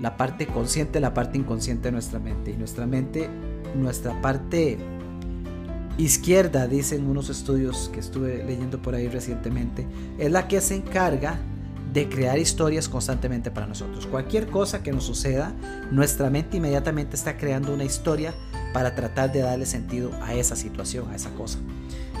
la 0.00 0.16
parte 0.16 0.46
consciente, 0.46 1.00
la 1.00 1.12
parte 1.12 1.36
inconsciente 1.36 1.88
de 1.88 1.92
nuestra 1.92 2.18
mente. 2.18 2.52
Y 2.52 2.56
nuestra 2.56 2.86
mente, 2.86 3.28
nuestra 3.76 4.20
parte 4.22 4.78
izquierda, 5.98 6.66
dicen 6.66 7.06
unos 7.06 7.28
estudios 7.28 7.90
que 7.92 8.00
estuve 8.00 8.42
leyendo 8.42 8.80
por 8.80 8.94
ahí 8.94 9.06
recientemente, 9.08 9.86
es 10.18 10.32
la 10.32 10.48
que 10.48 10.62
se 10.62 10.76
encarga 10.76 11.38
de 11.92 12.08
crear 12.08 12.38
historias 12.38 12.88
constantemente 12.88 13.50
para 13.50 13.66
nosotros. 13.66 14.06
Cualquier 14.06 14.48
cosa 14.48 14.82
que 14.82 14.92
nos 14.92 15.04
suceda, 15.04 15.54
nuestra 15.90 16.30
mente 16.30 16.58
inmediatamente 16.58 17.16
está 17.16 17.36
creando 17.36 17.72
una 17.72 17.84
historia 17.84 18.34
para 18.72 18.94
tratar 18.94 19.32
de 19.32 19.40
darle 19.40 19.66
sentido 19.66 20.10
a 20.22 20.34
esa 20.34 20.56
situación, 20.56 21.10
a 21.10 21.16
esa 21.16 21.30
cosa. 21.30 21.58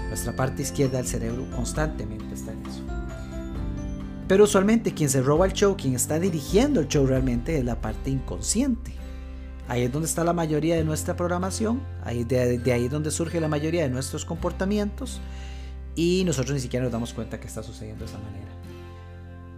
Nuestra 0.08 0.34
parte 0.34 0.62
izquierda 0.62 0.98
del 0.98 1.06
cerebro 1.06 1.46
constantemente 1.54 2.34
está 2.34 2.52
en 2.52 2.66
eso. 2.66 2.82
Pero 4.26 4.44
usualmente 4.44 4.92
quien 4.92 5.08
se 5.08 5.22
roba 5.22 5.46
el 5.46 5.52
show, 5.52 5.76
quien 5.76 5.94
está 5.94 6.18
dirigiendo 6.18 6.80
el 6.80 6.88
show 6.88 7.06
realmente 7.06 7.58
es 7.58 7.64
la 7.64 7.80
parte 7.80 8.10
inconsciente. 8.10 8.92
Ahí 9.68 9.82
es 9.82 9.92
donde 9.92 10.08
está 10.08 10.24
la 10.24 10.32
mayoría 10.32 10.76
de 10.76 10.84
nuestra 10.84 11.14
programación, 11.14 11.82
ahí 12.02 12.24
de, 12.24 12.60
ahí 12.72 12.86
es 12.86 12.90
donde 12.90 13.10
surge 13.10 13.38
la 13.38 13.48
mayoría 13.48 13.82
de 13.82 13.90
nuestros 13.90 14.24
comportamientos 14.24 15.20
y 15.94 16.22
nosotros 16.24 16.54
ni 16.54 16.60
siquiera 16.60 16.84
nos 16.84 16.92
damos 16.92 17.12
cuenta 17.12 17.38
que 17.38 17.46
está 17.46 17.62
sucediendo 17.62 18.04
de 18.04 18.10
esa 18.10 18.18
manera. 18.18 18.57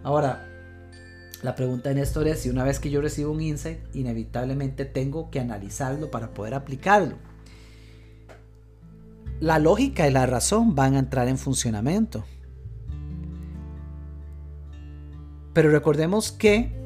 Ahora, 0.03 0.47
la 1.43 1.55
pregunta 1.55 1.91
en 1.91 1.97
esto 1.97 2.21
es 2.21 2.39
si 2.39 2.49
una 2.49 2.63
vez 2.63 2.79
que 2.79 2.89
yo 2.89 3.01
recibo 3.01 3.31
un 3.31 3.41
insight, 3.41 3.79
inevitablemente 3.93 4.85
tengo 4.85 5.31
que 5.31 5.39
analizarlo 5.39 6.11
para 6.11 6.33
poder 6.33 6.53
aplicarlo. 6.53 7.17
La 9.39 9.57
lógica 9.57 10.07
y 10.07 10.11
la 10.11 10.27
razón 10.27 10.75
van 10.75 10.95
a 10.95 10.99
entrar 10.99 11.27
en 11.27 11.37
funcionamiento. 11.37 12.23
Pero 15.53 15.71
recordemos 15.71 16.31
que 16.31 16.79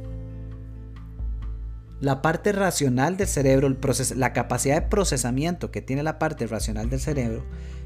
la 1.99 2.21
parte 2.21 2.51
racional 2.51 3.17
del 3.17 3.27
cerebro, 3.27 3.75
la 4.15 4.33
capacidad 4.33 4.75
de 4.75 4.87
procesamiento 4.87 5.71
que 5.71 5.81
tiene 5.81 6.03
la 6.03 6.19
parte 6.19 6.47
racional 6.47 6.89
del 6.89 6.99
cerebro 6.99 7.43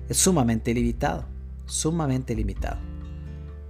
es 0.07 0.17
sumamente 0.17 0.73
limitado, 0.73 1.25
sumamente 1.65 2.35
limitado. 2.35 2.88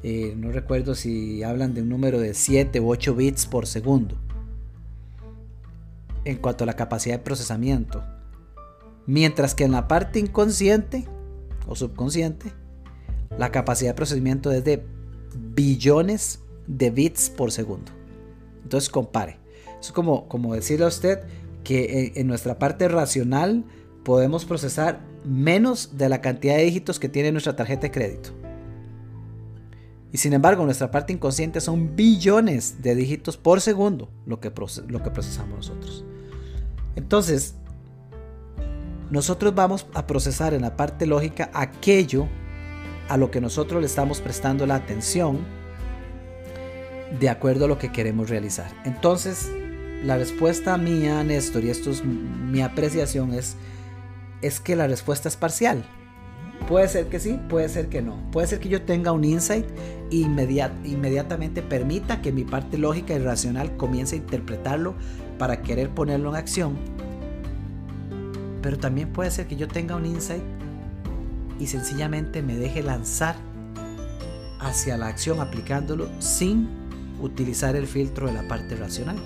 Eh, 0.04 0.34
no 0.38 0.52
recuerdo 0.52 0.96
si 0.96 1.44
hablan 1.44 1.74
de 1.74 1.82
un 1.82 1.90
número 1.90 2.20
de 2.20 2.34
7 2.34 2.80
u 2.80 2.90
8 2.90 3.16
bits 3.16 3.46
por 3.46 3.68
segundo 3.68 4.16
en 6.26 6.38
cuanto 6.38 6.64
a 6.64 6.68
la 6.68 6.76
capacidad 6.76 7.18
de 7.18 7.24
procesamiento. 7.24 8.04
Mientras 9.06 9.56
que 9.56 9.64
en 9.64 9.72
la 9.72 9.88
parte 9.88 10.20
inconsciente 10.20 11.08
o 11.68 11.76
subconsciente, 11.76 12.54
la 13.38 13.52
capacidad 13.52 13.92
de 13.92 13.96
procesamiento 13.96 14.52
es 14.52 14.64
de 14.64 14.86
billones 15.56 16.40
de 16.68 16.92
bits 16.92 17.30
por 17.30 17.52
segundo. 17.52 17.92
Entonces 18.64 18.90
compare. 18.90 19.38
Es 19.80 19.92
como, 19.92 20.28
como 20.28 20.54
decirle 20.54 20.86
a 20.86 20.90
usted 20.90 21.22
que 21.64 22.14
en, 22.16 22.28
nuestra 22.28 22.60
parte 22.60 22.88
racional 22.88 23.66
podemos 24.04 24.46
procesar 24.46 25.02
menos 25.26 25.98
de 25.98 26.10
la 26.10 26.22
cantidad 26.22 26.56
de 26.56 26.64
dígitos 26.64 27.00
que 27.00 27.10
tiene 27.10 27.32
nuestra 27.32 27.56
tarjeta 27.56 27.84
de 27.84 27.92
crédito. 27.92 28.39
Y 30.12 30.18
sin 30.18 30.34
embargo, 30.34 30.66
nuestra 30.66 30.90
parte 30.90 31.14
inconsciente 31.14 31.62
son 31.62 31.96
billones 31.96 32.82
de 32.82 32.96
dígitos 32.96 33.38
por 33.38 33.62
segundo 33.62 34.10
lo 34.26 34.40
que, 34.40 34.52
lo 34.88 35.04
procesamos 35.04 35.58
nosotros. 35.58 36.04
Entonces, 36.96 37.56
nosotros 39.12 39.54
vamos 39.54 39.88
a 39.94 40.08
procesar 40.08 40.54
en 40.54 40.62
la 40.62 40.76
parte 40.76 41.06
lógica 41.06 41.50
aquello 41.54 42.28
a 43.08 43.18
lo 43.18 43.32
que 43.32 43.42
nosotros 43.42 43.82
le 43.82 43.88
estamos 43.88 44.22
prestando 44.22 44.66
la 44.66 44.76
atención 44.76 45.40
de 47.20 47.30
acuerdo 47.30 47.66
a 47.66 47.68
lo 47.68 47.78
que 47.78 47.92
queremos 47.92 48.30
realizar. 48.30 48.72
Entonces, 48.86 49.50
la 50.04 50.18
respuesta 50.18 50.78
mía, 50.78 51.24
Néstor, 51.24 51.64
y 51.66 51.70
esto 51.70 51.90
es 51.90 52.04
mi 52.06 52.62
apreciación, 52.62 53.34
es, 53.34 53.56
es 54.42 54.60
que 54.60 54.76
la 54.76 54.88
respuesta 54.88 55.28
es 55.28 55.36
parcial. 55.36 55.84
Puede 56.70 56.88
ser 56.88 57.08
que 57.08 57.20
sí, 57.20 57.40
puede 57.50 57.68
ser 57.68 57.90
que 57.90 58.04
no. 58.04 58.16
Puede 58.32 58.46
ser 58.46 58.60
que 58.60 58.70
yo 58.70 58.84
tenga 58.84 59.12
un 59.12 59.24
insight 59.24 59.66
e 60.12 60.18
inmediatamente 60.18 61.64
permita 61.64 62.22
que 62.22 62.32
mi 62.32 62.44
parte 62.44 62.78
lógica 62.78 63.16
y 63.16 63.18
racional 63.18 63.76
comience 63.76 64.16
a 64.16 64.20
interpretarlo 64.20 64.94
para 65.40 65.64
querer 65.64 65.90
ponerlo 65.90 66.30
en 66.30 66.36
acción. 66.36 66.78
Pero 68.62 68.78
también 68.78 69.12
puede 69.12 69.32
ser 69.32 69.48
que 69.48 69.56
yo 69.56 69.68
tenga 69.68 69.96
un 69.96 70.06
insight 70.06 70.44
y 71.60 71.66
sencillamente 71.66 72.44
me 72.44 72.56
deje 72.56 72.84
lanzar 72.84 73.36
hacia 74.60 74.96
la 74.96 75.08
acción 75.08 75.40
aplicándolo 75.40 76.08
sin 76.20 76.70
utilizar 77.20 77.76
el 77.76 77.88
filtro 77.88 78.28
de 78.28 78.34
la 78.34 78.48
parte 78.48 78.76
racional. 78.76 79.18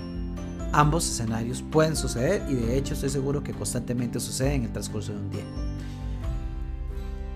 Ambos 0.72 1.06
escenarios 1.10 1.62
pueden 1.62 1.94
suceder 1.94 2.42
y 2.48 2.54
de 2.54 2.78
hecho 2.78 2.94
estoy 2.94 3.10
seguro 3.10 3.44
que 3.44 3.52
constantemente 3.52 4.18
sucede 4.18 4.54
en 4.54 4.64
el 4.64 4.72
transcurso 4.72 5.12
de 5.12 5.18
un 5.18 5.30
día. 5.30 5.44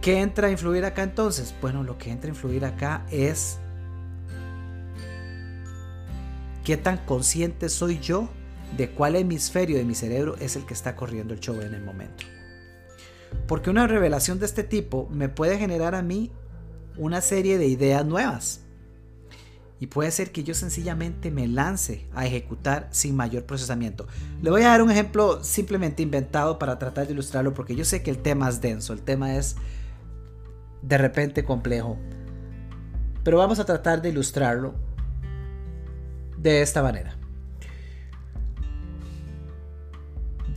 ¿Qué 0.00 0.20
entra 0.20 0.48
a 0.48 0.50
influir 0.50 0.84
acá 0.84 1.02
entonces? 1.02 1.54
Bueno, 1.61 1.82
lo 1.82 1.98
que 1.98 2.11
entra 2.11 2.28
a 2.28 2.34
influir 2.34 2.64
acá 2.64 3.04
es 3.11 3.58
qué 6.64 6.76
tan 6.76 6.98
consciente 6.98 7.68
soy 7.68 7.98
yo 7.98 8.28
de 8.76 8.90
cuál 8.90 9.16
hemisferio 9.16 9.76
de 9.76 9.84
mi 9.84 9.94
cerebro 9.94 10.37
es 10.38 10.54
el 10.56 10.66
que 10.66 10.74
está 10.74 10.94
corriendo 10.94 11.34
el 11.34 11.40
show 11.40 11.61
en 11.61 11.74
el 11.74 11.82
momento. 11.82 12.24
Porque 13.46 13.70
una 13.70 13.87
revelación 13.87 14.38
de 14.38 14.46
este 14.46 14.62
tipo 14.62 15.08
me 15.11 15.28
puede 15.28 15.58
generar 15.58 15.94
a 15.94 16.02
mí 16.02 16.30
una 16.96 17.20
serie 17.20 17.58
de 17.58 17.66
ideas 17.66 18.04
nuevas 18.04 18.61
y 19.80 19.87
puede 19.87 20.11
ser 20.11 20.32
que 20.32 20.42
yo 20.42 20.54
sencillamente 20.54 21.30
me 21.30 21.46
lance 21.46 22.06
a 22.14 22.26
ejecutar 22.26 22.88
sin 22.90 23.14
mayor 23.14 23.44
procesamiento. 23.44 24.06
Le 24.42 24.50
voy 24.50 24.62
a 24.62 24.68
dar 24.68 24.82
un 24.82 24.90
ejemplo 24.90 25.42
simplemente 25.44 26.02
inventado 26.02 26.58
para 26.58 26.78
tratar 26.78 27.06
de 27.06 27.12
ilustrarlo 27.12 27.54
porque 27.54 27.76
yo 27.76 27.84
sé 27.84 28.02
que 28.02 28.11
el 28.11 28.18
tema 28.18 28.48
es 28.48 28.61
denso, 28.61 28.92
el 28.92 29.02
tema 29.02 29.37
es 29.37 29.56
de 30.82 30.98
repente 30.98 31.44
complejo. 31.44 31.96
Pero 33.24 33.38
vamos 33.38 33.58
a 33.58 33.64
tratar 33.64 34.00
de 34.02 34.08
ilustrarlo 34.10 34.74
de 36.36 36.62
esta 36.62 36.82
manera. 36.82 37.16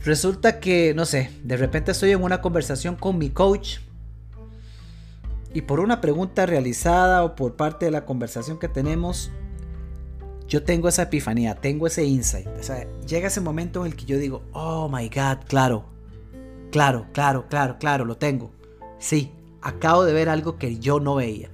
Resulta 0.04 0.58
que, 0.58 0.94
no 0.94 1.04
sé, 1.04 1.30
de 1.44 1.56
repente 1.56 1.92
estoy 1.92 2.10
en 2.10 2.22
una 2.22 2.40
conversación 2.40 2.96
con 2.96 3.18
mi 3.18 3.30
coach 3.30 3.78
y 5.54 5.62
por 5.62 5.80
una 5.80 6.00
pregunta 6.00 6.46
realizada 6.46 7.22
o 7.24 7.36
por 7.36 7.56
parte 7.56 7.84
de 7.84 7.90
la 7.92 8.04
conversación 8.04 8.58
que 8.58 8.68
tenemos, 8.68 9.30
yo 10.48 10.64
tengo 10.64 10.88
esa 10.88 11.02
epifanía, 11.02 11.54
tengo 11.54 11.86
ese 11.86 12.04
insight. 12.04 12.48
O 12.58 12.62
sea, 12.62 12.86
llega 13.06 13.28
ese 13.28 13.40
momento 13.40 13.84
en 13.84 13.92
el 13.92 13.96
que 13.96 14.04
yo 14.06 14.18
digo, 14.18 14.42
oh 14.52 14.88
my 14.88 15.08
God, 15.08 15.44
claro, 15.46 15.84
claro, 16.70 17.06
claro, 17.12 17.46
claro, 17.48 17.76
claro, 17.78 18.04
lo 18.04 18.16
tengo. 18.16 18.50
Sí, 18.98 19.32
acabo 19.62 20.04
de 20.04 20.12
ver 20.12 20.28
algo 20.28 20.58
que 20.58 20.78
yo 20.78 21.00
no 21.00 21.14
veía. 21.14 21.50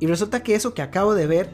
Y 0.00 0.06
resulta 0.06 0.42
que 0.42 0.54
eso 0.54 0.74
que 0.74 0.82
acabo 0.82 1.14
de 1.14 1.26
ver, 1.26 1.50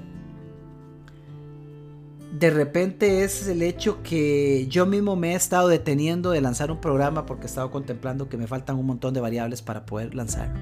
de 2.38 2.50
repente 2.50 3.24
es 3.24 3.48
el 3.48 3.62
hecho 3.62 4.02
que 4.02 4.66
yo 4.68 4.86
mismo 4.86 5.16
me 5.16 5.32
he 5.32 5.34
estado 5.34 5.68
deteniendo 5.68 6.30
de 6.30 6.40
lanzar 6.40 6.70
un 6.70 6.80
programa 6.80 7.26
porque 7.26 7.44
he 7.44 7.46
estado 7.46 7.70
contemplando 7.70 8.28
que 8.28 8.36
me 8.36 8.46
faltan 8.46 8.76
un 8.76 8.86
montón 8.86 9.14
de 9.14 9.20
variables 9.20 9.62
para 9.62 9.84
poder 9.84 10.14
lanzarlo. 10.14 10.58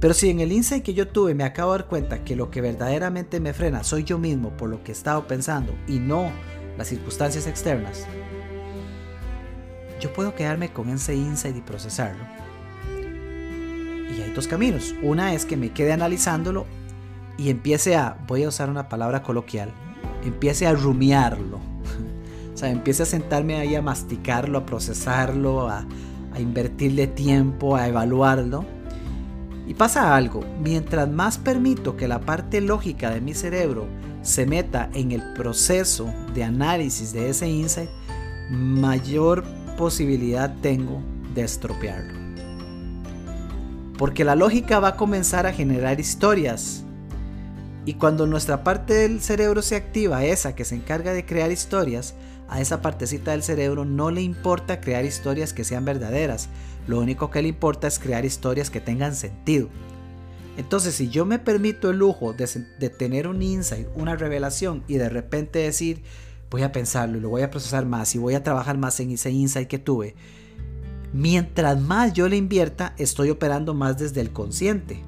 Pero 0.00 0.14
si 0.14 0.30
en 0.30 0.40
el 0.40 0.50
insight 0.50 0.82
que 0.82 0.94
yo 0.94 1.08
tuve 1.08 1.34
me 1.34 1.44
acabo 1.44 1.72
de 1.72 1.78
dar 1.80 1.88
cuenta 1.88 2.24
que 2.24 2.34
lo 2.34 2.50
que 2.50 2.62
verdaderamente 2.62 3.38
me 3.38 3.52
frena 3.52 3.84
soy 3.84 4.02
yo 4.02 4.18
mismo 4.18 4.56
por 4.56 4.70
lo 4.70 4.82
que 4.82 4.92
he 4.92 4.94
estado 4.94 5.26
pensando 5.26 5.74
y 5.86 5.98
no 5.98 6.30
las 6.78 6.88
circunstancias 6.88 7.46
externas, 7.46 8.06
yo 10.00 10.10
puedo 10.14 10.34
quedarme 10.34 10.72
con 10.72 10.88
ese 10.88 11.14
insight 11.14 11.56
y 11.56 11.60
procesarlo. 11.60 12.39
Y 14.16 14.20
hay 14.20 14.32
dos 14.32 14.48
caminos. 14.48 14.94
Una 15.02 15.34
es 15.34 15.44
que 15.44 15.56
me 15.56 15.72
quede 15.72 15.92
analizándolo 15.92 16.66
y 17.38 17.50
empiece 17.50 17.96
a, 17.96 18.18
voy 18.26 18.42
a 18.42 18.48
usar 18.48 18.68
una 18.68 18.88
palabra 18.88 19.22
coloquial, 19.22 19.70
empiece 20.24 20.66
a 20.66 20.72
rumiarlo. 20.74 21.58
o 22.54 22.56
sea, 22.56 22.70
empiece 22.70 23.04
a 23.04 23.06
sentarme 23.06 23.56
ahí 23.56 23.74
a 23.74 23.82
masticarlo, 23.82 24.58
a 24.58 24.66
procesarlo, 24.66 25.68
a, 25.68 25.86
invertirle 26.38 27.06
tiempo, 27.06 27.76
a 27.76 27.88
evaluarlo 27.88 28.64
y 29.66 29.74
pasa 29.74 30.16
algo, 30.16 30.44
mientras 30.60 31.08
más 31.08 31.38
permito 31.38 31.96
que 31.96 32.08
la 32.08 32.20
parte 32.20 32.60
lógica 32.60 33.10
de 33.10 33.20
mi 33.20 33.34
cerebro 33.34 33.86
se 34.22 34.46
meta 34.46 34.90
en 34.94 35.12
el 35.12 35.22
proceso 35.34 36.12
de 36.34 36.44
análisis 36.44 37.12
de 37.12 37.30
ese 37.30 37.48
insight, 37.48 37.90
mayor 38.50 39.44
posibilidad 39.76 40.54
tengo 40.60 41.00
de 41.34 41.42
estropearlo. 41.42 42.19
Porque 44.00 44.24
la 44.24 44.34
lógica 44.34 44.80
va 44.80 44.88
a 44.88 44.96
comenzar 44.96 45.46
a 45.46 45.52
generar 45.52 46.00
historias. 46.00 46.84
Y 47.84 47.94
cuando 47.94 48.26
nuestra 48.26 48.64
parte 48.64 48.94
del 48.94 49.20
cerebro 49.20 49.60
se 49.60 49.76
activa, 49.76 50.24
esa 50.24 50.54
que 50.54 50.64
se 50.64 50.74
encarga 50.74 51.12
de 51.12 51.26
crear 51.26 51.52
historias, 51.52 52.14
a 52.48 52.62
esa 52.62 52.80
partecita 52.80 53.32
del 53.32 53.42
cerebro 53.42 53.84
no 53.84 54.10
le 54.10 54.22
importa 54.22 54.80
crear 54.80 55.04
historias 55.04 55.52
que 55.52 55.64
sean 55.64 55.84
verdaderas. 55.84 56.48
Lo 56.86 56.98
único 56.98 57.30
que 57.30 57.42
le 57.42 57.48
importa 57.48 57.88
es 57.88 57.98
crear 57.98 58.24
historias 58.24 58.70
que 58.70 58.80
tengan 58.80 59.14
sentido. 59.14 59.68
Entonces, 60.56 60.94
si 60.94 61.10
yo 61.10 61.26
me 61.26 61.38
permito 61.38 61.90
el 61.90 61.98
lujo 61.98 62.32
de, 62.32 62.46
tener 62.88 63.28
un 63.28 63.42
insight, 63.42 63.86
una 63.96 64.16
revelación 64.16 64.82
y 64.88 64.94
de 64.94 65.10
repente 65.10 65.58
decir, 65.58 66.02
voy 66.50 66.62
a 66.62 66.72
pensarlo 66.72 67.18
y 67.18 67.20
lo 67.20 67.28
voy 67.28 67.42
a 67.42 67.50
procesar 67.50 67.84
más 67.84 68.14
y 68.14 68.18
voy 68.18 68.32
a 68.32 68.42
trabajar 68.42 68.78
más 68.78 68.98
en 69.00 69.10
ese 69.10 69.30
insight 69.30 69.68
que 69.68 69.78
tuve, 69.78 70.14
mientras 71.12 71.80
más 71.80 72.12
yo 72.12 72.28
le 72.28 72.36
invierta, 72.36 72.94
estoy 72.98 73.30
operando 73.30 73.74
más 73.74 73.98
desde 73.98 74.20
el 74.20 74.32
consciente. 74.32 75.02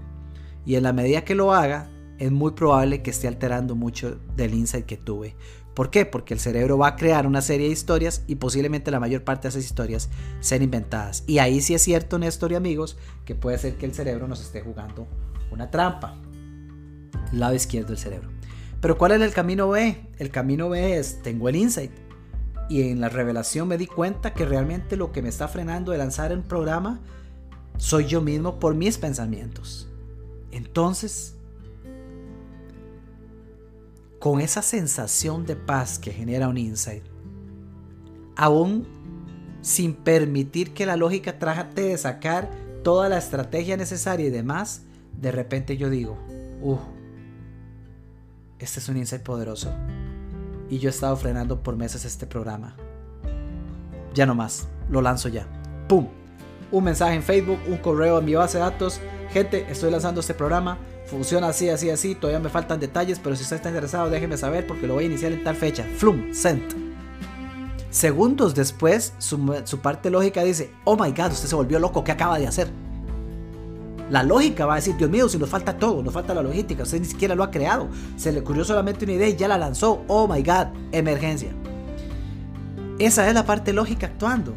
Y 0.64 0.76
en 0.76 0.84
la 0.84 0.92
medida 0.92 1.24
que 1.24 1.34
lo 1.34 1.52
haga, 1.52 1.88
es 2.18 2.30
muy 2.30 2.52
probable 2.52 3.02
que 3.02 3.10
esté 3.10 3.26
alterando 3.26 3.74
mucho 3.74 4.18
del 4.36 4.54
insight 4.54 4.86
que 4.86 4.96
tuve. 4.96 5.34
¿Por 5.74 5.90
qué? 5.90 6.04
Porque 6.04 6.34
el 6.34 6.40
cerebro 6.40 6.76
va 6.76 6.88
a 6.88 6.96
crear 6.96 7.26
una 7.26 7.40
serie 7.40 7.66
de 7.66 7.72
historias 7.72 8.22
y 8.26 8.36
posiblemente 8.36 8.90
la 8.90 9.00
mayor 9.00 9.24
parte 9.24 9.44
de 9.44 9.48
esas 9.50 9.64
historias 9.64 10.10
sean 10.40 10.62
inventadas. 10.62 11.24
Y 11.26 11.38
ahí 11.38 11.60
sí 11.62 11.74
es 11.74 11.82
cierto, 11.82 12.18
Néstor 12.18 12.52
y 12.52 12.56
amigos, 12.56 12.98
que 13.24 13.34
puede 13.34 13.58
ser 13.58 13.76
que 13.76 13.86
el 13.86 13.94
cerebro 13.94 14.28
nos 14.28 14.42
esté 14.42 14.60
jugando 14.60 15.08
una 15.50 15.70
trampa. 15.70 16.14
Lado 17.32 17.54
izquierdo 17.54 17.88
del 17.88 17.98
cerebro. 17.98 18.28
Pero 18.82 18.98
¿cuál 18.98 19.12
es 19.12 19.22
el 19.22 19.32
camino 19.32 19.68
B? 19.68 20.08
El 20.18 20.30
camino 20.30 20.68
B 20.68 20.98
es, 20.98 21.22
tengo 21.22 21.48
el 21.48 21.56
insight. 21.56 21.92
Y 22.72 22.88
en 22.88 23.02
la 23.02 23.10
revelación 23.10 23.68
me 23.68 23.76
di 23.76 23.86
cuenta 23.86 24.32
que 24.32 24.46
realmente 24.46 24.96
lo 24.96 25.12
que 25.12 25.20
me 25.20 25.28
está 25.28 25.46
frenando 25.46 25.92
de 25.92 25.98
lanzar 25.98 26.32
un 26.32 26.42
programa 26.42 27.00
soy 27.76 28.06
yo 28.06 28.22
mismo 28.22 28.58
por 28.58 28.74
mis 28.74 28.96
pensamientos. 28.96 29.90
Entonces, 30.50 31.34
con 34.18 34.40
esa 34.40 34.62
sensación 34.62 35.44
de 35.44 35.54
paz 35.54 35.98
que 35.98 36.12
genera 36.12 36.48
un 36.48 36.56
insight, 36.56 37.04
aún 38.36 38.86
sin 39.60 39.92
permitir 39.92 40.72
que 40.72 40.86
la 40.86 40.96
lógica 40.96 41.38
trate 41.38 41.82
de 41.82 41.98
sacar 41.98 42.50
toda 42.82 43.10
la 43.10 43.18
estrategia 43.18 43.76
necesaria 43.76 44.28
y 44.28 44.30
demás, 44.30 44.80
de 45.20 45.30
repente 45.30 45.76
yo 45.76 45.90
digo, 45.90 46.16
uh, 46.62 46.78
este 48.58 48.80
es 48.80 48.88
un 48.88 48.96
insight 48.96 49.22
poderoso. 49.22 49.70
Y 50.72 50.78
yo 50.78 50.88
he 50.88 50.90
estado 50.90 51.14
frenando 51.18 51.62
por 51.62 51.76
meses 51.76 52.06
este 52.06 52.26
programa. 52.26 52.74
Ya 54.14 54.24
no 54.24 54.34
más, 54.34 54.68
lo 54.88 55.02
lanzo 55.02 55.28
ya. 55.28 55.46
¡Pum! 55.86 56.08
Un 56.70 56.84
mensaje 56.84 57.14
en 57.14 57.22
Facebook, 57.22 57.58
un 57.68 57.76
correo 57.76 58.20
en 58.20 58.24
mi 58.24 58.32
base 58.32 58.56
de 58.56 58.64
datos. 58.64 58.98
Gente, 59.34 59.66
estoy 59.70 59.90
lanzando 59.90 60.22
este 60.22 60.32
programa 60.32 60.78
funciona 61.04 61.48
así, 61.48 61.68
así, 61.68 61.90
así, 61.90 62.14
todavía 62.14 62.40
me 62.40 62.48
faltan 62.48 62.80
detalles, 62.80 63.18
pero 63.18 63.36
si 63.36 63.42
usted 63.42 63.56
está 63.56 63.68
interesado 63.68 64.08
déjeme 64.08 64.38
saber 64.38 64.66
porque 64.66 64.86
lo 64.86 64.94
voy 64.94 65.04
a 65.04 65.06
iniciar 65.08 65.32
en 65.32 65.44
tal 65.44 65.56
fecha. 65.56 65.84
Flum, 65.98 66.32
sent. 66.32 66.72
Segundos 67.90 68.54
después, 68.54 69.12
su, 69.18 69.60
su, 69.64 69.80
parte 69.80 70.08
lógica 70.08 70.42
dice, 70.42 70.72
oh 70.84 70.96
my 70.96 71.10
god, 71.10 71.32
usted 71.32 71.48
se 71.48 71.54
volvió 71.54 71.78
loco, 71.80 72.02
¿qué 72.02 72.12
acaba 72.12 72.38
de 72.38 72.46
hacer? 72.46 72.68
La 74.10 74.22
lógica 74.22 74.66
va 74.66 74.74
a 74.74 74.76
decir, 74.76 74.96
Dios 74.96 75.10
mío, 75.10 75.28
si 75.28 75.38
nos 75.38 75.48
falta 75.48 75.78
todo, 75.78 76.02
nos 76.02 76.12
falta 76.12 76.34
la 76.34 76.42
logística, 76.42 76.82
usted 76.82 77.00
ni 77.00 77.06
siquiera 77.06 77.34
lo 77.34 77.44
ha 77.44 77.50
creado, 77.50 77.88
se 78.16 78.32
le 78.32 78.40
ocurrió 78.40 78.64
solamente 78.64 79.04
una 79.04 79.14
idea 79.14 79.28
y 79.28 79.36
ya 79.36 79.48
la 79.48 79.56
lanzó, 79.56 80.04
oh 80.08 80.28
my 80.28 80.42
god, 80.42 80.66
emergencia. 80.92 81.50
Esa 82.98 83.26
es 83.28 83.34
la 83.34 83.46
parte 83.46 83.72
lógica 83.72 84.06
actuando. 84.06 84.54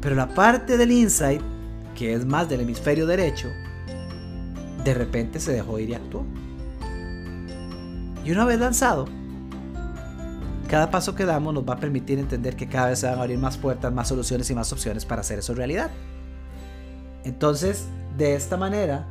Pero 0.00 0.14
la 0.16 0.28
parte 0.28 0.76
del 0.76 0.92
insight, 0.92 1.42
que 1.94 2.14
es 2.14 2.24
más 2.24 2.48
del 2.48 2.62
hemisferio 2.62 3.06
derecho, 3.06 3.48
de 4.82 4.94
repente 4.94 5.38
se 5.40 5.52
dejó 5.52 5.78
ir 5.78 5.90
y 5.90 5.94
actuó. 5.94 6.24
Y 8.24 8.32
una 8.32 8.44
vez 8.44 8.58
lanzado, 8.58 9.06
cada 10.68 10.90
paso 10.90 11.14
que 11.14 11.24
damos 11.24 11.52
nos 11.52 11.68
va 11.68 11.74
a 11.74 11.78
permitir 11.78 12.18
entender 12.18 12.56
que 12.56 12.68
cada 12.68 12.88
vez 12.88 13.00
se 13.00 13.06
van 13.06 13.18
a 13.18 13.22
abrir 13.22 13.38
más 13.38 13.58
puertas, 13.58 13.92
más 13.92 14.08
soluciones 14.08 14.48
y 14.50 14.54
más 14.54 14.72
opciones 14.72 15.04
para 15.04 15.20
hacer 15.20 15.40
eso 15.40 15.54
realidad. 15.54 15.90
Entonces, 17.24 17.86
de 18.16 18.34
esta 18.34 18.56
manera, 18.56 19.06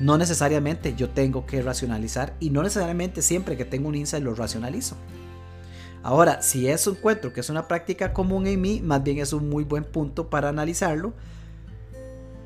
no 0.00 0.16
necesariamente 0.16 0.94
yo 0.94 1.10
tengo 1.10 1.46
que 1.46 1.60
racionalizar 1.62 2.34
y 2.40 2.50
no 2.50 2.62
necesariamente 2.62 3.22
siempre 3.22 3.56
que 3.56 3.64
tengo 3.64 3.88
un 3.88 3.94
insight 3.94 4.22
lo 4.22 4.34
racionalizo. 4.34 4.96
Ahora, 6.02 6.42
si 6.42 6.68
es 6.68 6.86
un 6.86 6.96
encuentro 6.96 7.32
que 7.32 7.40
es 7.40 7.50
una 7.50 7.66
práctica 7.66 8.12
común 8.12 8.46
en 8.46 8.60
mí, 8.60 8.80
más 8.80 9.02
bien 9.02 9.18
es 9.18 9.32
un 9.32 9.48
muy 9.48 9.64
buen 9.64 9.84
punto 9.84 10.30
para 10.30 10.48
analizarlo 10.48 11.12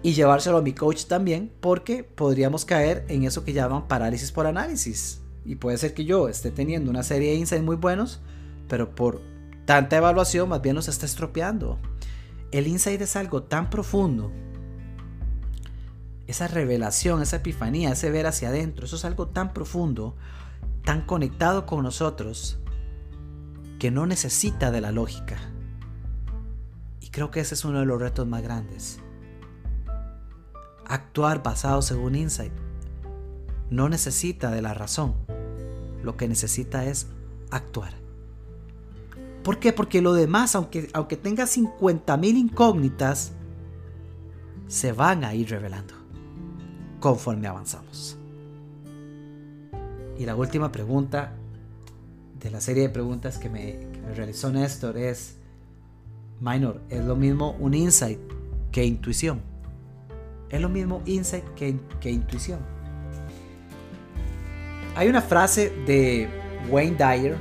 y 0.03 0.15
llevárselo 0.15 0.57
a 0.57 0.63
mi 0.63 0.73
coach 0.73 1.05
también, 1.05 1.53
porque 1.61 2.03
podríamos 2.03 2.65
caer 2.65 3.05
en 3.09 3.25
eso 3.25 3.45
que 3.45 3.53
llaman 3.53 3.87
parálisis 3.87 4.33
por 4.33 4.47
análisis. 4.47 5.21
Y 5.45 5.57
puede 5.57 5.79
ser 5.79 5.95
que 5.95 6.05
yo 6.05 6.29
esté 6.29 6.51
teniendo 6.51 6.91
una 6.91 7.03
serie 7.03 7.31
de 7.31 7.37
insights 7.37 7.65
muy 7.65 7.77
buenos, 7.77 8.21
pero 8.69 8.95
por 8.95 9.21
tanta 9.65 9.99
evaluación 9.99 10.49
más 10.49 10.63
bien 10.63 10.75
los 10.75 10.89
está 10.89 11.07
estropeando. 11.07 11.79
El 12.53 12.69
insight 12.69 13.01
es 13.01 13.17
algo 13.17 13.43
tan 13.43 13.71
profundo. 13.71 14.31
Esa 16.27 16.47
revelación, 16.47 17.21
esa 17.21 17.37
epifanía, 17.37 17.93
ese 17.93 18.11
ver 18.11 18.27
hacia 18.27 18.49
adentro, 18.49 18.87
eso 18.87 18.97
es 18.97 19.05
algo 19.05 19.29
tan 19.29 19.53
profundo, 19.53 20.17
tan 20.85 21.05
conectado 21.05 21.67
con 21.67 21.83
nosotros, 21.83 22.59
que 23.81 23.91
no 23.91 24.07
necesita 24.07 24.71
de 24.71 24.81
la 24.81 24.93
lógica. 24.93 25.39
Y 27.01 27.09
creo 27.09 27.31
que 27.31 27.41
ese 27.41 27.55
es 27.55 27.65
uno 27.65 27.81
de 27.81 27.87
los 27.87 28.01
retos 28.01 28.29
más 28.29 28.43
grandes 28.43 29.01
actuar 30.93 31.43
basado 31.43 31.81
según 31.81 32.15
insight. 32.15 32.53
No 33.71 33.89
necesita 33.89 34.51
de 34.51 34.61
la 34.61 34.75
razón. 34.75 35.15
Lo 36.03 36.17
que 36.17 36.29
necesita 36.29 36.85
es 36.85 37.07
actuar. 37.51 38.02
¿Por 39.43 39.59
qué? 39.59 39.73
Porque 39.73 40.01
lo 40.01 40.15
demás, 40.15 40.55
aunque, 40.55 40.89
aunque 40.93 41.17
tenga 41.17 41.45
50.000 41.45 42.37
incógnitas, 42.37 43.33
se 44.69 44.93
van 44.93 45.25
a 45.25 45.35
ir 45.35 45.51
revelando 45.51 45.95
conforme 47.01 47.49
avanzamos. 47.49 48.17
Y 50.19 50.25
la 50.25 50.37
última 50.37 50.71
pregunta 50.71 51.33
de 52.41 52.51
la 52.51 52.61
serie 52.61 52.85
de 52.85 52.89
preguntas 52.89 53.39
que 53.39 53.49
me, 53.49 53.79
que 53.79 54.15
realizó 54.15 54.51
Néstor 54.51 54.97
es, 54.97 55.37
Minor, 56.41 56.81
¿es 56.89 57.05
lo 57.05 57.17
mismo 57.17 57.57
un 57.59 57.75
insight 57.75 58.19
que 58.71 58.85
intuición? 58.85 59.43
Es 60.49 60.61
lo 60.61 60.69
mismo 60.69 61.03
insight 61.07 61.45
que, 61.55 62.11
intuición. 62.11 62.61
Hay 64.97 65.09
una 65.09 65.23
frase 65.23 65.71
de 65.87 66.29
Wayne 66.69 66.97
Dyer 66.97 67.37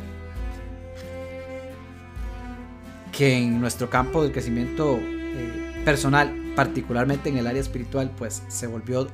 que 3.12 3.38
en 3.38 3.60
nuestro 3.60 3.90
campo 3.90 4.24
del 4.24 4.32
crecimiento 4.32 4.98
eh, 5.00 5.82
personal, 5.84 6.54
particularmente 6.56 7.30
en 7.30 7.38
el 7.38 7.48
área 7.48 7.62
espiritual, 7.62 8.12
pues 8.18 8.44
se 8.48 8.68
volvió, 8.68 9.08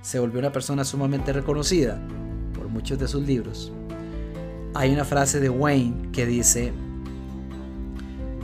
se 0.00 0.18
volvió 0.18 0.40
una 0.40 0.52
persona 0.52 0.84
sumamente 0.84 1.32
reconocida 1.32 2.00
por 2.54 2.68
muchos 2.68 2.98
de 2.98 3.08
sus 3.08 3.26
libros. 3.26 3.72
Hay 4.74 4.92
una 4.92 5.04
frase 5.04 5.40
de 5.40 5.50
Wayne 5.50 6.10
que 6.12 6.26
dice, 6.26 6.72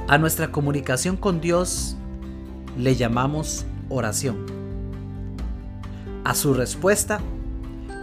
a 0.08 0.18
nuestra 0.18 0.52
comunicación 0.52 1.16
con 1.16 1.40
Dios 1.40 1.96
le 2.76 2.96
llamamos 2.96 3.64
oración. 3.88 4.46
A 6.24 6.34
su 6.34 6.52
respuesta 6.52 7.20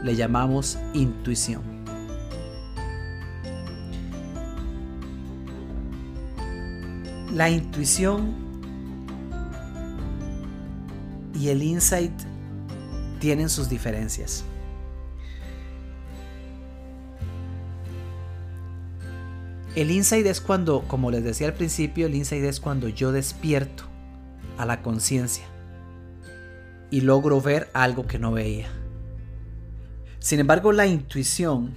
le 0.03 0.15
llamamos 0.15 0.79
intuición. 0.93 1.74
La 7.35 7.49
intuición 7.49 8.33
y 11.33 11.49
el 11.49 11.63
insight 11.63 12.13
tienen 13.19 13.49
sus 13.49 13.67
diferencias. 13.67 14.45
El 19.75 19.91
insight 19.91 20.25
es 20.27 20.39
cuando, 20.39 20.87
como 20.87 21.11
les 21.11 21.25
decía 21.25 21.47
al 21.47 21.55
principio, 21.55 22.05
el 22.05 22.15
insight 22.15 22.45
es 22.45 22.61
cuando 22.61 22.87
yo 22.87 23.11
despierto 23.11 23.83
a 24.57 24.65
la 24.65 24.81
conciencia 24.81 25.43
y 26.89 27.01
logro 27.01 27.41
ver 27.41 27.69
algo 27.73 28.07
que 28.07 28.17
no 28.17 28.31
veía. 28.31 28.69
Sin 30.19 30.39
embargo, 30.39 30.71
la 30.71 30.85
intuición, 30.85 31.73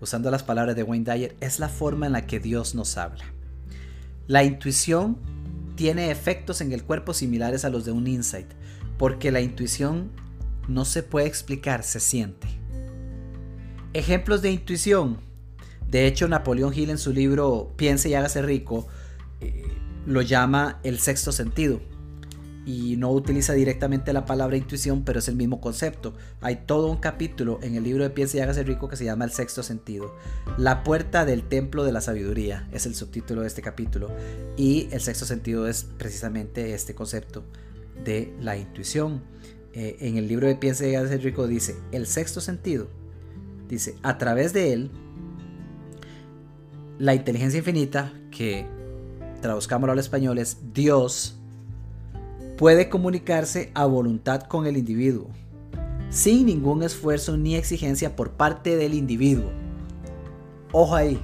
usando 0.00 0.28
las 0.32 0.42
palabras 0.42 0.74
de 0.74 0.82
Wayne 0.82 1.04
Dyer, 1.04 1.36
es 1.38 1.60
la 1.60 1.68
forma 1.68 2.06
en 2.06 2.12
la 2.14 2.26
que 2.26 2.40
Dios 2.40 2.74
nos 2.74 2.96
habla. 2.96 3.26
La 4.30 4.44
intuición 4.44 5.18
tiene 5.74 6.12
efectos 6.12 6.60
en 6.60 6.70
el 6.70 6.84
cuerpo 6.84 7.14
similares 7.14 7.64
a 7.64 7.68
los 7.68 7.84
de 7.84 7.90
un 7.90 8.06
insight, 8.06 8.46
porque 8.96 9.32
la 9.32 9.40
intuición 9.40 10.12
no 10.68 10.84
se 10.84 11.02
puede 11.02 11.26
explicar, 11.26 11.82
se 11.82 11.98
siente. 11.98 12.46
Ejemplos 13.92 14.40
de 14.40 14.52
intuición. 14.52 15.18
De 15.88 16.06
hecho, 16.06 16.28
Napoleón 16.28 16.72
Hill 16.72 16.90
en 16.90 16.98
su 16.98 17.12
libro 17.12 17.72
Piense 17.74 18.08
y 18.08 18.14
hágase 18.14 18.40
rico 18.40 18.86
eh, 19.40 19.64
lo 20.06 20.22
llama 20.22 20.78
el 20.84 21.00
sexto 21.00 21.32
sentido 21.32 21.80
y 22.70 22.96
no 22.96 23.10
utiliza 23.10 23.52
directamente 23.52 24.12
la 24.12 24.24
palabra 24.24 24.56
intuición, 24.56 25.02
pero 25.02 25.18
es 25.18 25.26
el 25.26 25.34
mismo 25.34 25.60
concepto. 25.60 26.14
Hay 26.40 26.60
todo 26.66 26.88
un 26.88 26.98
capítulo 26.98 27.58
en 27.62 27.74
el 27.74 27.82
libro 27.82 28.04
de 28.04 28.10
Piensa 28.10 28.36
y 28.36 28.40
hágase 28.40 28.62
rico 28.62 28.88
que 28.88 28.96
se 28.96 29.04
llama 29.04 29.24
El 29.24 29.32
sexto 29.32 29.64
sentido. 29.64 30.14
La 30.56 30.84
puerta 30.84 31.24
del 31.24 31.42
templo 31.42 31.82
de 31.82 31.90
la 31.90 32.00
sabiduría 32.00 32.68
es 32.72 32.86
el 32.86 32.94
subtítulo 32.94 33.40
de 33.40 33.48
este 33.48 33.60
capítulo. 33.60 34.10
Y 34.56 34.88
el 34.92 35.00
sexto 35.00 35.26
sentido 35.26 35.66
es 35.66 35.84
precisamente 35.98 36.72
este 36.72 36.94
concepto 36.94 37.42
de 38.04 38.32
la 38.40 38.56
intuición. 38.56 39.22
Eh, 39.72 39.96
en 40.00 40.16
el 40.16 40.28
libro 40.28 40.46
de 40.46 40.54
Piensa 40.54 40.86
y 40.86 40.94
hágase 40.94 41.18
rico 41.18 41.48
dice, 41.48 41.76
el 41.90 42.06
sexto 42.06 42.40
sentido, 42.40 42.86
dice, 43.68 43.96
a 44.02 44.16
través 44.16 44.52
de 44.52 44.72
él, 44.72 44.90
la 46.98 47.14
inteligencia 47.14 47.58
infinita, 47.58 48.12
que 48.30 48.66
traduzcámoslo 49.42 49.92
al 49.92 49.98
español 49.98 50.38
es 50.38 50.58
Dios, 50.72 51.39
puede 52.60 52.90
comunicarse 52.90 53.70
a 53.72 53.86
voluntad 53.86 54.42
con 54.42 54.66
el 54.66 54.76
individuo, 54.76 55.28
sin 56.10 56.44
ningún 56.44 56.82
esfuerzo 56.82 57.38
ni 57.38 57.56
exigencia 57.56 58.14
por 58.14 58.32
parte 58.32 58.76
del 58.76 58.92
individuo. 58.92 59.50
Ojo 60.70 60.94
ahí. 60.94 61.18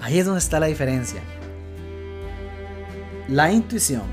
Ahí 0.00 0.20
es 0.20 0.24
donde 0.24 0.38
está 0.38 0.60
la 0.60 0.66
diferencia. 0.68 1.20
La 3.26 3.50
intuición, 3.50 4.04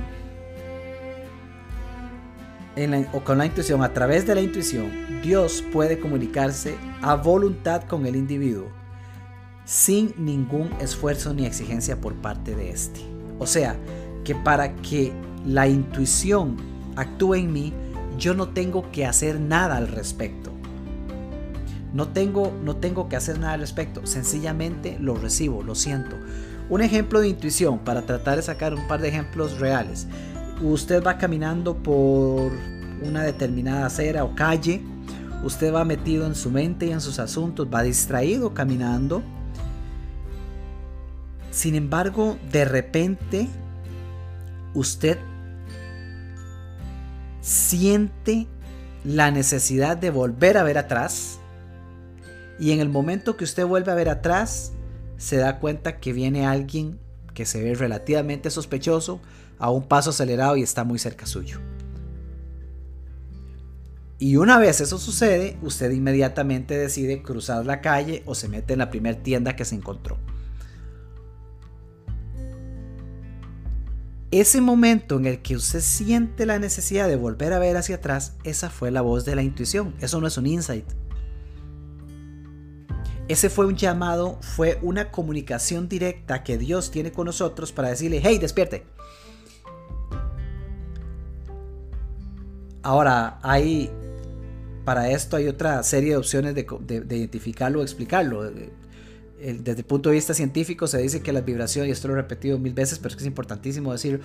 o 3.13 3.23
con 3.23 3.37
la 3.37 3.45
intuición, 3.45 3.83
a 3.83 3.93
través 3.93 4.25
de 4.25 4.33
la 4.33 4.41
intuición, 4.41 5.21
Dios 5.21 5.63
puede 5.71 5.99
comunicarse 5.99 6.73
a 7.03 7.13
voluntad 7.13 7.83
con 7.83 8.07
el 8.07 8.15
individuo, 8.15 8.69
sin 9.63 10.11
ningún 10.17 10.71
esfuerzo 10.81 11.35
ni 11.35 11.45
exigencia 11.45 12.01
por 12.01 12.15
parte 12.15 12.55
de 12.55 12.71
este. 12.71 13.01
O 13.37 13.45
sea, 13.45 13.75
que 14.23 14.33
para 14.33 14.75
que 14.77 15.13
la 15.45 15.67
intuición 15.67 16.57
actúa 16.95 17.37
en 17.37 17.51
mí, 17.51 17.73
yo 18.17 18.33
no 18.33 18.49
tengo 18.49 18.91
que 18.91 19.05
hacer 19.05 19.39
nada 19.39 19.77
al 19.77 19.87
respecto. 19.87 20.51
No 21.93 22.07
tengo, 22.07 22.51
no 22.63 22.77
tengo 22.77 23.07
que 23.07 23.15
hacer 23.15 23.39
nada 23.39 23.53
al 23.53 23.59
respecto, 23.59 24.05
sencillamente 24.05 24.97
lo 24.99 25.15
recibo, 25.15 25.61
lo 25.61 25.75
siento. 25.75 26.15
Un 26.69 26.81
ejemplo 26.81 27.19
de 27.19 27.29
intuición 27.29 27.79
para 27.79 28.03
tratar 28.03 28.37
de 28.37 28.41
sacar 28.41 28.73
un 28.73 28.87
par 28.87 29.01
de 29.01 29.09
ejemplos 29.09 29.59
reales. 29.59 30.07
Usted 30.61 31.03
va 31.03 31.17
caminando 31.17 31.75
por 31.75 32.51
una 33.05 33.23
determinada 33.23 33.85
acera 33.85 34.23
o 34.23 34.33
calle, 34.33 34.81
usted 35.43 35.73
va 35.73 35.83
metido 35.83 36.25
en 36.25 36.35
su 36.35 36.49
mente 36.49 36.87
y 36.87 36.91
en 36.91 37.01
sus 37.01 37.19
asuntos, 37.19 37.67
va 37.71 37.83
distraído 37.83 38.53
caminando. 38.53 39.21
Sin 41.51 41.75
embargo, 41.75 42.37
de 42.51 42.65
repente, 42.65 43.47
usted 44.73 45.19
siente 47.43 48.47
la 49.03 49.29
necesidad 49.29 49.97
de 49.97 50.09
volver 50.09 50.57
a 50.57 50.63
ver 50.63 50.77
atrás 50.77 51.39
y 52.57 52.71
en 52.71 52.79
el 52.79 52.87
momento 52.87 53.35
que 53.35 53.43
usted 53.43 53.65
vuelve 53.65 53.91
a 53.91 53.95
ver 53.95 54.07
atrás 54.07 54.71
se 55.17 55.35
da 55.35 55.59
cuenta 55.59 55.99
que 55.99 56.13
viene 56.13 56.47
alguien 56.47 56.99
que 57.33 57.45
se 57.45 57.61
ve 57.61 57.75
relativamente 57.75 58.49
sospechoso 58.49 59.19
a 59.59 59.69
un 59.69 59.83
paso 59.87 60.11
acelerado 60.11 60.55
y 60.55 60.63
está 60.63 60.85
muy 60.85 60.99
cerca 60.99 61.25
suyo. 61.25 61.59
Y 64.19 64.37
una 64.37 64.57
vez 64.57 64.79
eso 64.79 64.97
sucede, 64.97 65.57
usted 65.61 65.91
inmediatamente 65.91 66.77
decide 66.77 67.23
cruzar 67.23 67.65
la 67.65 67.81
calle 67.81 68.23
o 68.25 68.35
se 68.35 68.47
mete 68.47 68.71
en 68.71 68.79
la 68.79 68.89
primera 68.89 69.21
tienda 69.21 69.57
que 69.57 69.65
se 69.65 69.75
encontró. 69.75 70.17
Ese 74.33 74.61
momento 74.61 75.17
en 75.17 75.27
el 75.27 75.43
que 75.43 75.55
usted 75.55 75.81
siente 75.81 76.47
la 76.47 76.57
necesidad 76.57 77.07
de 77.07 77.15
volver 77.15 77.53
a 77.53 77.59
ver 77.59 77.77
hacia 77.77 77.97
atrás, 77.97 78.35
esa 78.43 78.71
fue 78.71 78.89
la 78.89 79.01
voz 79.01 79.25
de 79.25 79.35
la 79.35 79.43
intuición. 79.43 79.93
Eso 80.01 80.19
no 80.19 80.25
es 80.25 80.35
un 80.39 80.47
insight. 80.47 80.85
Ese 83.27 83.51
fue 83.51 83.67
un 83.67 83.75
llamado, 83.75 84.39
fue 84.41 84.79
una 84.81 85.11
comunicación 85.11 85.87
directa 85.87 86.41
que 86.41 86.57
Dios 86.57 86.89
tiene 86.89 87.11
con 87.11 87.27
nosotros 87.27 87.71
para 87.71 87.89
decirle, 87.89 88.21
hey, 88.23 88.39
despierte. 88.39 88.85
Ahora, 92.81 93.37
hay, 93.43 93.91
para 94.83 95.11
esto 95.11 95.37
hay 95.37 95.47
otra 95.47 95.83
serie 95.83 96.09
de 96.09 96.17
opciones 96.17 96.55
de, 96.55 96.63
de 96.63 97.17
identificarlo 97.17 97.81
o 97.81 97.83
explicarlo 97.83 98.51
desde 99.51 99.81
el 99.81 99.85
punto 99.85 100.09
de 100.09 100.15
vista 100.15 100.33
científico 100.33 100.87
se 100.87 100.99
dice 100.99 101.21
que 101.21 101.33
las 101.33 101.43
vibraciones, 101.43 101.89
y 101.89 101.91
esto 101.91 102.07
lo 102.07 102.13
he 102.13 102.17
repetido 102.17 102.57
mil 102.57 102.73
veces, 102.73 102.99
pero 102.99 103.09
es 103.09 103.15
que 103.15 103.23
es 103.23 103.27
importantísimo 103.27 103.91
decir, 103.91 104.21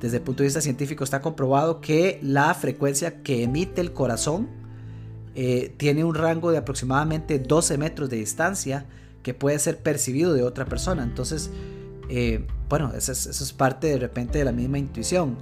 desde 0.00 0.16
el 0.16 0.22
punto 0.22 0.42
de 0.42 0.46
vista 0.46 0.62
científico 0.62 1.04
está 1.04 1.20
comprobado 1.20 1.80
que 1.80 2.18
la 2.22 2.54
frecuencia 2.54 3.22
que 3.22 3.42
emite 3.42 3.82
el 3.82 3.92
corazón 3.92 4.48
eh, 5.34 5.74
tiene 5.76 6.04
un 6.04 6.14
rango 6.14 6.50
de 6.50 6.58
aproximadamente 6.58 7.38
12 7.38 7.76
metros 7.76 8.08
de 8.08 8.16
distancia 8.16 8.86
que 9.22 9.34
puede 9.34 9.58
ser 9.58 9.78
percibido 9.78 10.32
de 10.32 10.42
otra 10.42 10.64
persona. 10.64 11.02
Entonces, 11.02 11.50
eh, 12.08 12.46
bueno, 12.68 12.92
eso 12.96 13.12
es, 13.12 13.26
eso 13.26 13.44
es 13.44 13.52
parte 13.52 13.88
de 13.88 13.98
repente 13.98 14.38
de 14.38 14.44
la 14.46 14.52
misma 14.52 14.78
intuición. 14.78 15.36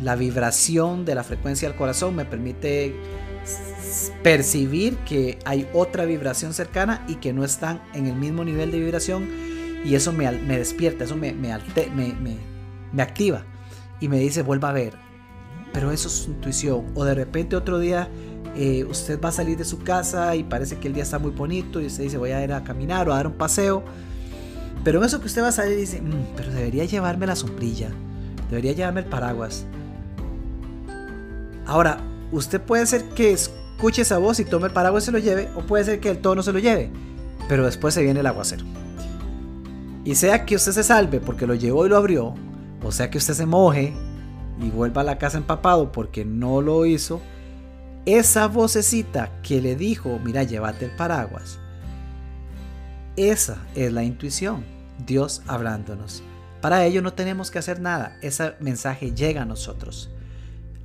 La 0.00 0.14
vibración 0.14 1.04
de 1.04 1.16
la 1.16 1.24
frecuencia 1.24 1.68
del 1.68 1.76
corazón 1.76 2.14
me 2.14 2.24
permite 2.24 2.94
percibir 4.22 4.96
que 4.98 5.38
hay 5.44 5.68
otra 5.72 6.04
vibración 6.04 6.54
cercana 6.54 7.04
y 7.08 7.16
que 7.16 7.32
no 7.32 7.44
están 7.44 7.82
en 7.94 8.06
el 8.06 8.14
mismo 8.14 8.44
nivel 8.44 8.70
de 8.70 8.80
vibración 8.80 9.28
y 9.84 9.94
eso 9.94 10.12
me, 10.12 10.30
despierta, 10.56 11.04
eso 11.04 11.16
me, 11.16 11.52
activa 12.98 13.44
y 14.00 14.08
me 14.08 14.18
dice 14.18 14.42
vuelva 14.42 14.70
a 14.70 14.72
ver. 14.72 14.94
Pero 15.72 15.90
eso 15.90 16.08
es 16.08 16.26
intuición. 16.26 16.86
O 16.94 17.04
de 17.04 17.14
repente 17.14 17.56
otro 17.56 17.78
día 17.78 18.08
eh, 18.56 18.84
usted 18.84 19.20
va 19.20 19.28
a 19.28 19.32
salir 19.32 19.58
de 19.58 19.64
su 19.64 19.80
casa 19.80 20.36
y 20.36 20.44
parece 20.44 20.78
que 20.78 20.88
el 20.88 20.94
día 20.94 21.02
está 21.02 21.18
muy 21.18 21.32
bonito 21.32 21.80
y 21.80 21.86
usted 21.86 22.04
dice 22.04 22.16
voy 22.16 22.30
a 22.30 22.42
ir 22.42 22.52
a 22.52 22.64
caminar 22.64 23.08
o 23.08 23.12
a 23.12 23.16
dar 23.16 23.26
un 23.26 23.34
paseo. 23.34 23.84
Pero 24.84 25.04
eso 25.04 25.20
que 25.20 25.26
usted 25.26 25.42
va 25.42 25.48
a 25.48 25.52
salir 25.52 25.76
dice, 25.76 26.00
mm, 26.00 26.36
pero 26.36 26.52
debería 26.52 26.84
llevarme 26.84 27.26
la 27.26 27.36
sombrilla, 27.36 27.90
debería 28.48 28.72
llevarme 28.72 29.00
el 29.00 29.06
paraguas. 29.06 29.66
Ahora, 31.66 31.98
usted 32.32 32.60
puede 32.60 32.86
ser 32.86 33.04
que 33.10 33.32
escuche 33.74 34.02
esa 34.02 34.18
voz 34.18 34.40
y 34.40 34.44
tome 34.44 34.68
el 34.68 34.72
paraguas 34.72 35.04
y 35.04 35.06
se 35.06 35.12
lo 35.12 35.18
lleve, 35.18 35.50
o 35.56 35.60
puede 35.60 35.84
ser 35.84 36.00
que 36.00 36.10
el 36.10 36.18
todo 36.18 36.34
no 36.34 36.42
se 36.42 36.52
lo 36.52 36.58
lleve, 36.58 36.90
pero 37.48 37.66
después 37.66 37.92
se 37.92 38.02
viene 38.02 38.20
el 38.20 38.26
aguacero. 38.26 38.64
Y 40.04 40.14
sea 40.14 40.46
que 40.46 40.56
usted 40.56 40.72
se 40.72 40.84
salve 40.84 41.20
porque 41.20 41.46
lo 41.46 41.54
llevó 41.54 41.84
y 41.84 41.88
lo 41.88 41.96
abrió, 41.96 42.34
o 42.82 42.92
sea 42.92 43.10
que 43.10 43.18
usted 43.18 43.34
se 43.34 43.46
moje 43.46 43.92
y 44.60 44.70
vuelva 44.70 45.00
a 45.00 45.04
la 45.04 45.18
casa 45.18 45.38
empapado 45.38 45.92
porque 45.92 46.24
no 46.24 46.62
lo 46.62 46.86
hizo, 46.86 47.20
esa 48.06 48.46
vocecita 48.46 49.30
que 49.42 49.60
le 49.60 49.76
dijo, 49.76 50.18
mira, 50.22 50.44
llévate 50.44 50.84
el 50.84 50.92
paraguas, 50.92 51.58
esa 53.16 53.58
es 53.74 53.92
la 53.92 54.04
intuición, 54.04 54.64
Dios 55.04 55.42
hablándonos. 55.46 56.22
Para 56.60 56.84
ello 56.84 57.02
no 57.02 57.12
tenemos 57.12 57.50
que 57.50 57.58
hacer 57.58 57.80
nada, 57.80 58.16
ese 58.22 58.54
mensaje 58.60 59.12
llega 59.12 59.42
a 59.42 59.46
nosotros. 59.46 60.10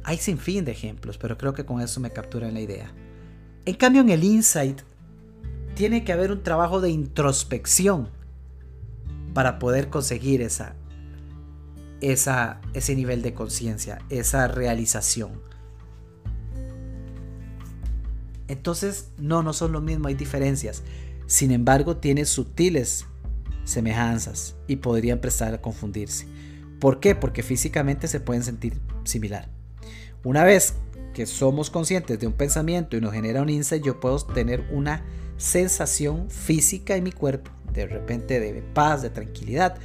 Hay 0.10 0.18
sin 0.18 0.40
fin 0.40 0.66
de 0.66 0.72
ejemplos, 0.72 1.20
pero 1.20 1.38
creo 1.38 1.54
que 1.54 1.66
con 1.66 1.82
eso 1.82 2.00
me 2.00 2.10
capturan 2.10 2.56
la 2.56 2.62
idea. 2.62 2.92
En 3.66 3.76
cambio, 3.76 4.02
en 4.02 4.10
el 4.10 4.24
insight 4.24 4.82
tiene 5.76 6.04
que 6.04 6.12
haber 6.12 6.32
un 6.32 6.42
trabajo 6.42 6.82
de 6.82 6.90
introspección 6.90 8.10
para 9.36 9.60
poder 9.60 9.92
conseguir 9.92 10.42
esa, 10.42 10.74
esa, 12.02 12.60
ese 12.74 12.96
nivel 12.96 13.22
de 13.22 13.36
conciencia, 13.36 14.00
esa 14.10 14.48
realización. 14.48 15.44
Entonces, 18.48 19.12
no, 19.20 19.44
no 19.44 19.54
son 19.54 19.74
lo 19.74 19.80
mismo, 19.80 20.08
hay 20.08 20.16
diferencias. 20.16 20.82
Sin 21.28 21.52
embargo, 21.52 21.98
tiene 21.98 22.26
sutiles 22.26 23.06
semejanzas 23.64 24.56
y 24.66 24.78
podrían 24.78 25.22
prestar 25.22 25.54
a 25.54 25.62
confundirse. 25.62 26.26
¿Por 26.80 27.00
qué? 27.00 27.14
Porque 27.14 27.44
físicamente 27.44 28.08
se 28.08 28.20
pueden 28.20 28.42
sentir 28.42 28.82
similar. 29.04 29.59
Una 30.24 30.44
vez 30.44 30.74
que 31.14 31.26
somos 31.26 31.70
conscientes 31.70 32.20
de 32.20 32.28
un 32.28 32.34
pensamiento 32.34 32.98
y 32.98 33.02
nos 33.02 33.14
genera 33.14 33.42
un 33.42 33.50
insight, 33.50 33.84
yo 33.84 34.00
puedo 34.00 34.20
tener 34.20 34.66
una 34.72 35.06
sensación 35.38 36.30
física 36.30 36.98
en 36.98 37.06
mi 37.06 37.14
cuerpo, 37.14 37.52
de 37.74 37.88
repente 37.88 38.40
de 38.40 38.62
paz, 38.62 39.02
de 39.02 39.10
tranquilidad, 39.10 39.78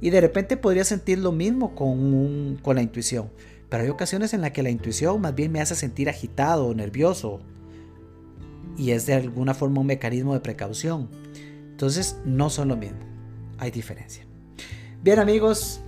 y 0.00 0.10
de 0.10 0.20
repente 0.20 0.56
podría 0.56 0.84
sentir 0.84 1.18
lo 1.18 1.32
mismo 1.32 1.74
con, 1.74 2.58
con 2.62 2.76
la 2.76 2.82
intuición. 2.82 3.30
Pero 3.68 3.82
hay 3.82 3.90
ocasiones 3.90 4.32
en 4.32 4.40
las 4.40 4.52
que 4.52 4.62
la 4.62 4.70
intuición 4.70 5.20
más 5.20 5.34
bien 5.34 5.52
me 5.52 5.60
hace 5.60 5.74
sentir 5.74 6.08
agitado 6.08 6.66
o 6.66 6.74
nervioso, 6.74 7.40
y 8.78 8.92
es 8.92 9.04
de 9.04 9.14
alguna 9.14 9.52
forma 9.52 9.80
un 9.80 9.86
mecanismo 9.86 10.32
de 10.32 10.40
precaución. 10.40 11.10
Entonces 11.70 12.16
no 12.24 12.48
son 12.48 12.68
lo 12.68 12.76
mismo, 12.76 13.00
hay 13.58 13.70
diferencia. 13.70 14.24
Bien 15.02 15.18
amigos, 15.18 15.82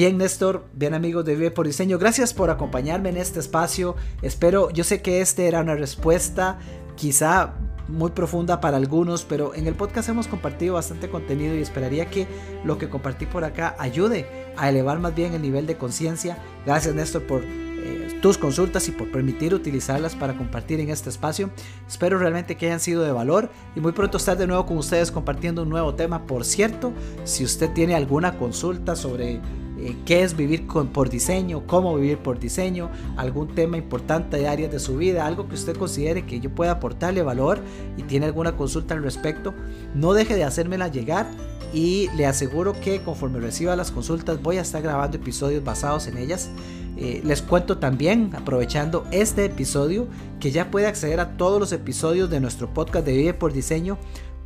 Bien, 0.00 0.16
Néstor, 0.16 0.64
bien 0.72 0.94
amigos 0.94 1.26
de 1.26 1.34
Vive 1.34 1.50
por 1.50 1.66
Diseño, 1.66 1.98
gracias 1.98 2.32
por 2.32 2.48
acompañarme 2.48 3.10
en 3.10 3.18
este 3.18 3.38
espacio. 3.38 3.96
Espero, 4.22 4.70
yo 4.70 4.82
sé 4.82 5.02
que 5.02 5.20
este 5.20 5.46
era 5.46 5.60
una 5.60 5.74
respuesta 5.74 6.58
quizá 6.96 7.52
muy 7.86 8.12
profunda 8.12 8.62
para 8.62 8.78
algunos, 8.78 9.26
pero 9.26 9.54
en 9.54 9.66
el 9.66 9.74
podcast 9.74 10.08
hemos 10.08 10.26
compartido 10.26 10.72
bastante 10.72 11.10
contenido 11.10 11.54
y 11.54 11.60
esperaría 11.60 12.06
que 12.06 12.26
lo 12.64 12.78
que 12.78 12.88
compartí 12.88 13.26
por 13.26 13.44
acá 13.44 13.76
ayude 13.78 14.24
a 14.56 14.70
elevar 14.70 15.00
más 15.00 15.14
bien 15.14 15.34
el 15.34 15.42
nivel 15.42 15.66
de 15.66 15.76
conciencia. 15.76 16.38
Gracias 16.64 16.94
Néstor 16.94 17.26
por 17.26 17.42
eh, 17.44 18.18
tus 18.22 18.38
consultas 18.38 18.88
y 18.88 18.92
por 18.92 19.12
permitir 19.12 19.52
utilizarlas 19.52 20.16
para 20.16 20.34
compartir 20.34 20.80
en 20.80 20.88
este 20.88 21.10
espacio. 21.10 21.50
Espero 21.86 22.16
realmente 22.16 22.56
que 22.56 22.64
hayan 22.64 22.80
sido 22.80 23.02
de 23.02 23.12
valor 23.12 23.50
y 23.76 23.80
muy 23.80 23.92
pronto 23.92 24.16
estar 24.16 24.38
de 24.38 24.46
nuevo 24.46 24.64
con 24.64 24.78
ustedes 24.78 25.10
compartiendo 25.10 25.62
un 25.62 25.68
nuevo 25.68 25.94
tema. 25.94 26.26
Por 26.26 26.46
cierto, 26.46 26.94
si 27.24 27.44
usted 27.44 27.70
tiene 27.74 27.94
alguna 27.94 28.38
consulta 28.38 28.96
sobre 28.96 29.42
eh, 29.82 29.96
qué 30.04 30.22
es 30.22 30.36
vivir 30.36 30.66
por 30.66 31.08
diseño, 31.08 31.66
cómo 31.66 31.96
vivir 31.96 32.18
por 32.18 32.38
diseño, 32.38 32.90
algún 33.16 33.48
tema 33.54 33.76
importante 33.76 34.36
de 34.36 34.46
áreas 34.46 34.70
de 34.70 34.78
su 34.78 34.96
vida, 34.96 35.26
algo 35.26 35.48
que 35.48 35.54
usted 35.54 35.76
considere 35.76 36.26
que 36.26 36.40
yo 36.40 36.50
pueda 36.50 36.72
aportarle 36.72 37.22
valor 37.22 37.60
y 37.96 38.02
tiene 38.02 38.26
alguna 38.26 38.56
consulta 38.56 38.94
al 38.94 39.02
respecto, 39.02 39.54
no 39.94 40.12
deje 40.12 40.34
de 40.34 40.44
hacérmela 40.44 40.88
llegar 40.88 41.26
y 41.72 42.08
le 42.16 42.26
aseguro 42.26 42.74
que 42.78 43.00
conforme 43.00 43.40
reciba 43.40 43.76
las 43.76 43.90
consultas 43.90 44.42
voy 44.42 44.58
a 44.58 44.62
estar 44.62 44.82
grabando 44.82 45.16
episodios 45.16 45.64
basados 45.64 46.06
en 46.08 46.18
ellas. 46.18 46.50
Eh, 46.96 47.22
les 47.24 47.40
cuento 47.40 47.78
también, 47.78 48.30
aprovechando 48.34 49.06
este 49.10 49.46
episodio, 49.46 50.06
que 50.40 50.50
ya 50.50 50.70
puede 50.70 50.86
acceder 50.86 51.20
a 51.20 51.36
todos 51.36 51.58
los 51.58 51.72
episodios 51.72 52.28
de 52.28 52.40
nuestro 52.40 52.74
podcast 52.74 53.06
de 53.06 53.16
Vive 53.16 53.34
por 53.34 53.52
Diseño 53.52 53.96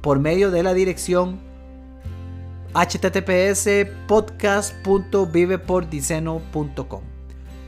por 0.01 0.21
medio 0.21 0.51
de 0.51 0.63
la 0.63 0.75
dirección 0.75 1.41
https 2.75 3.69
podcast.vivepordiceno.com 4.07 7.03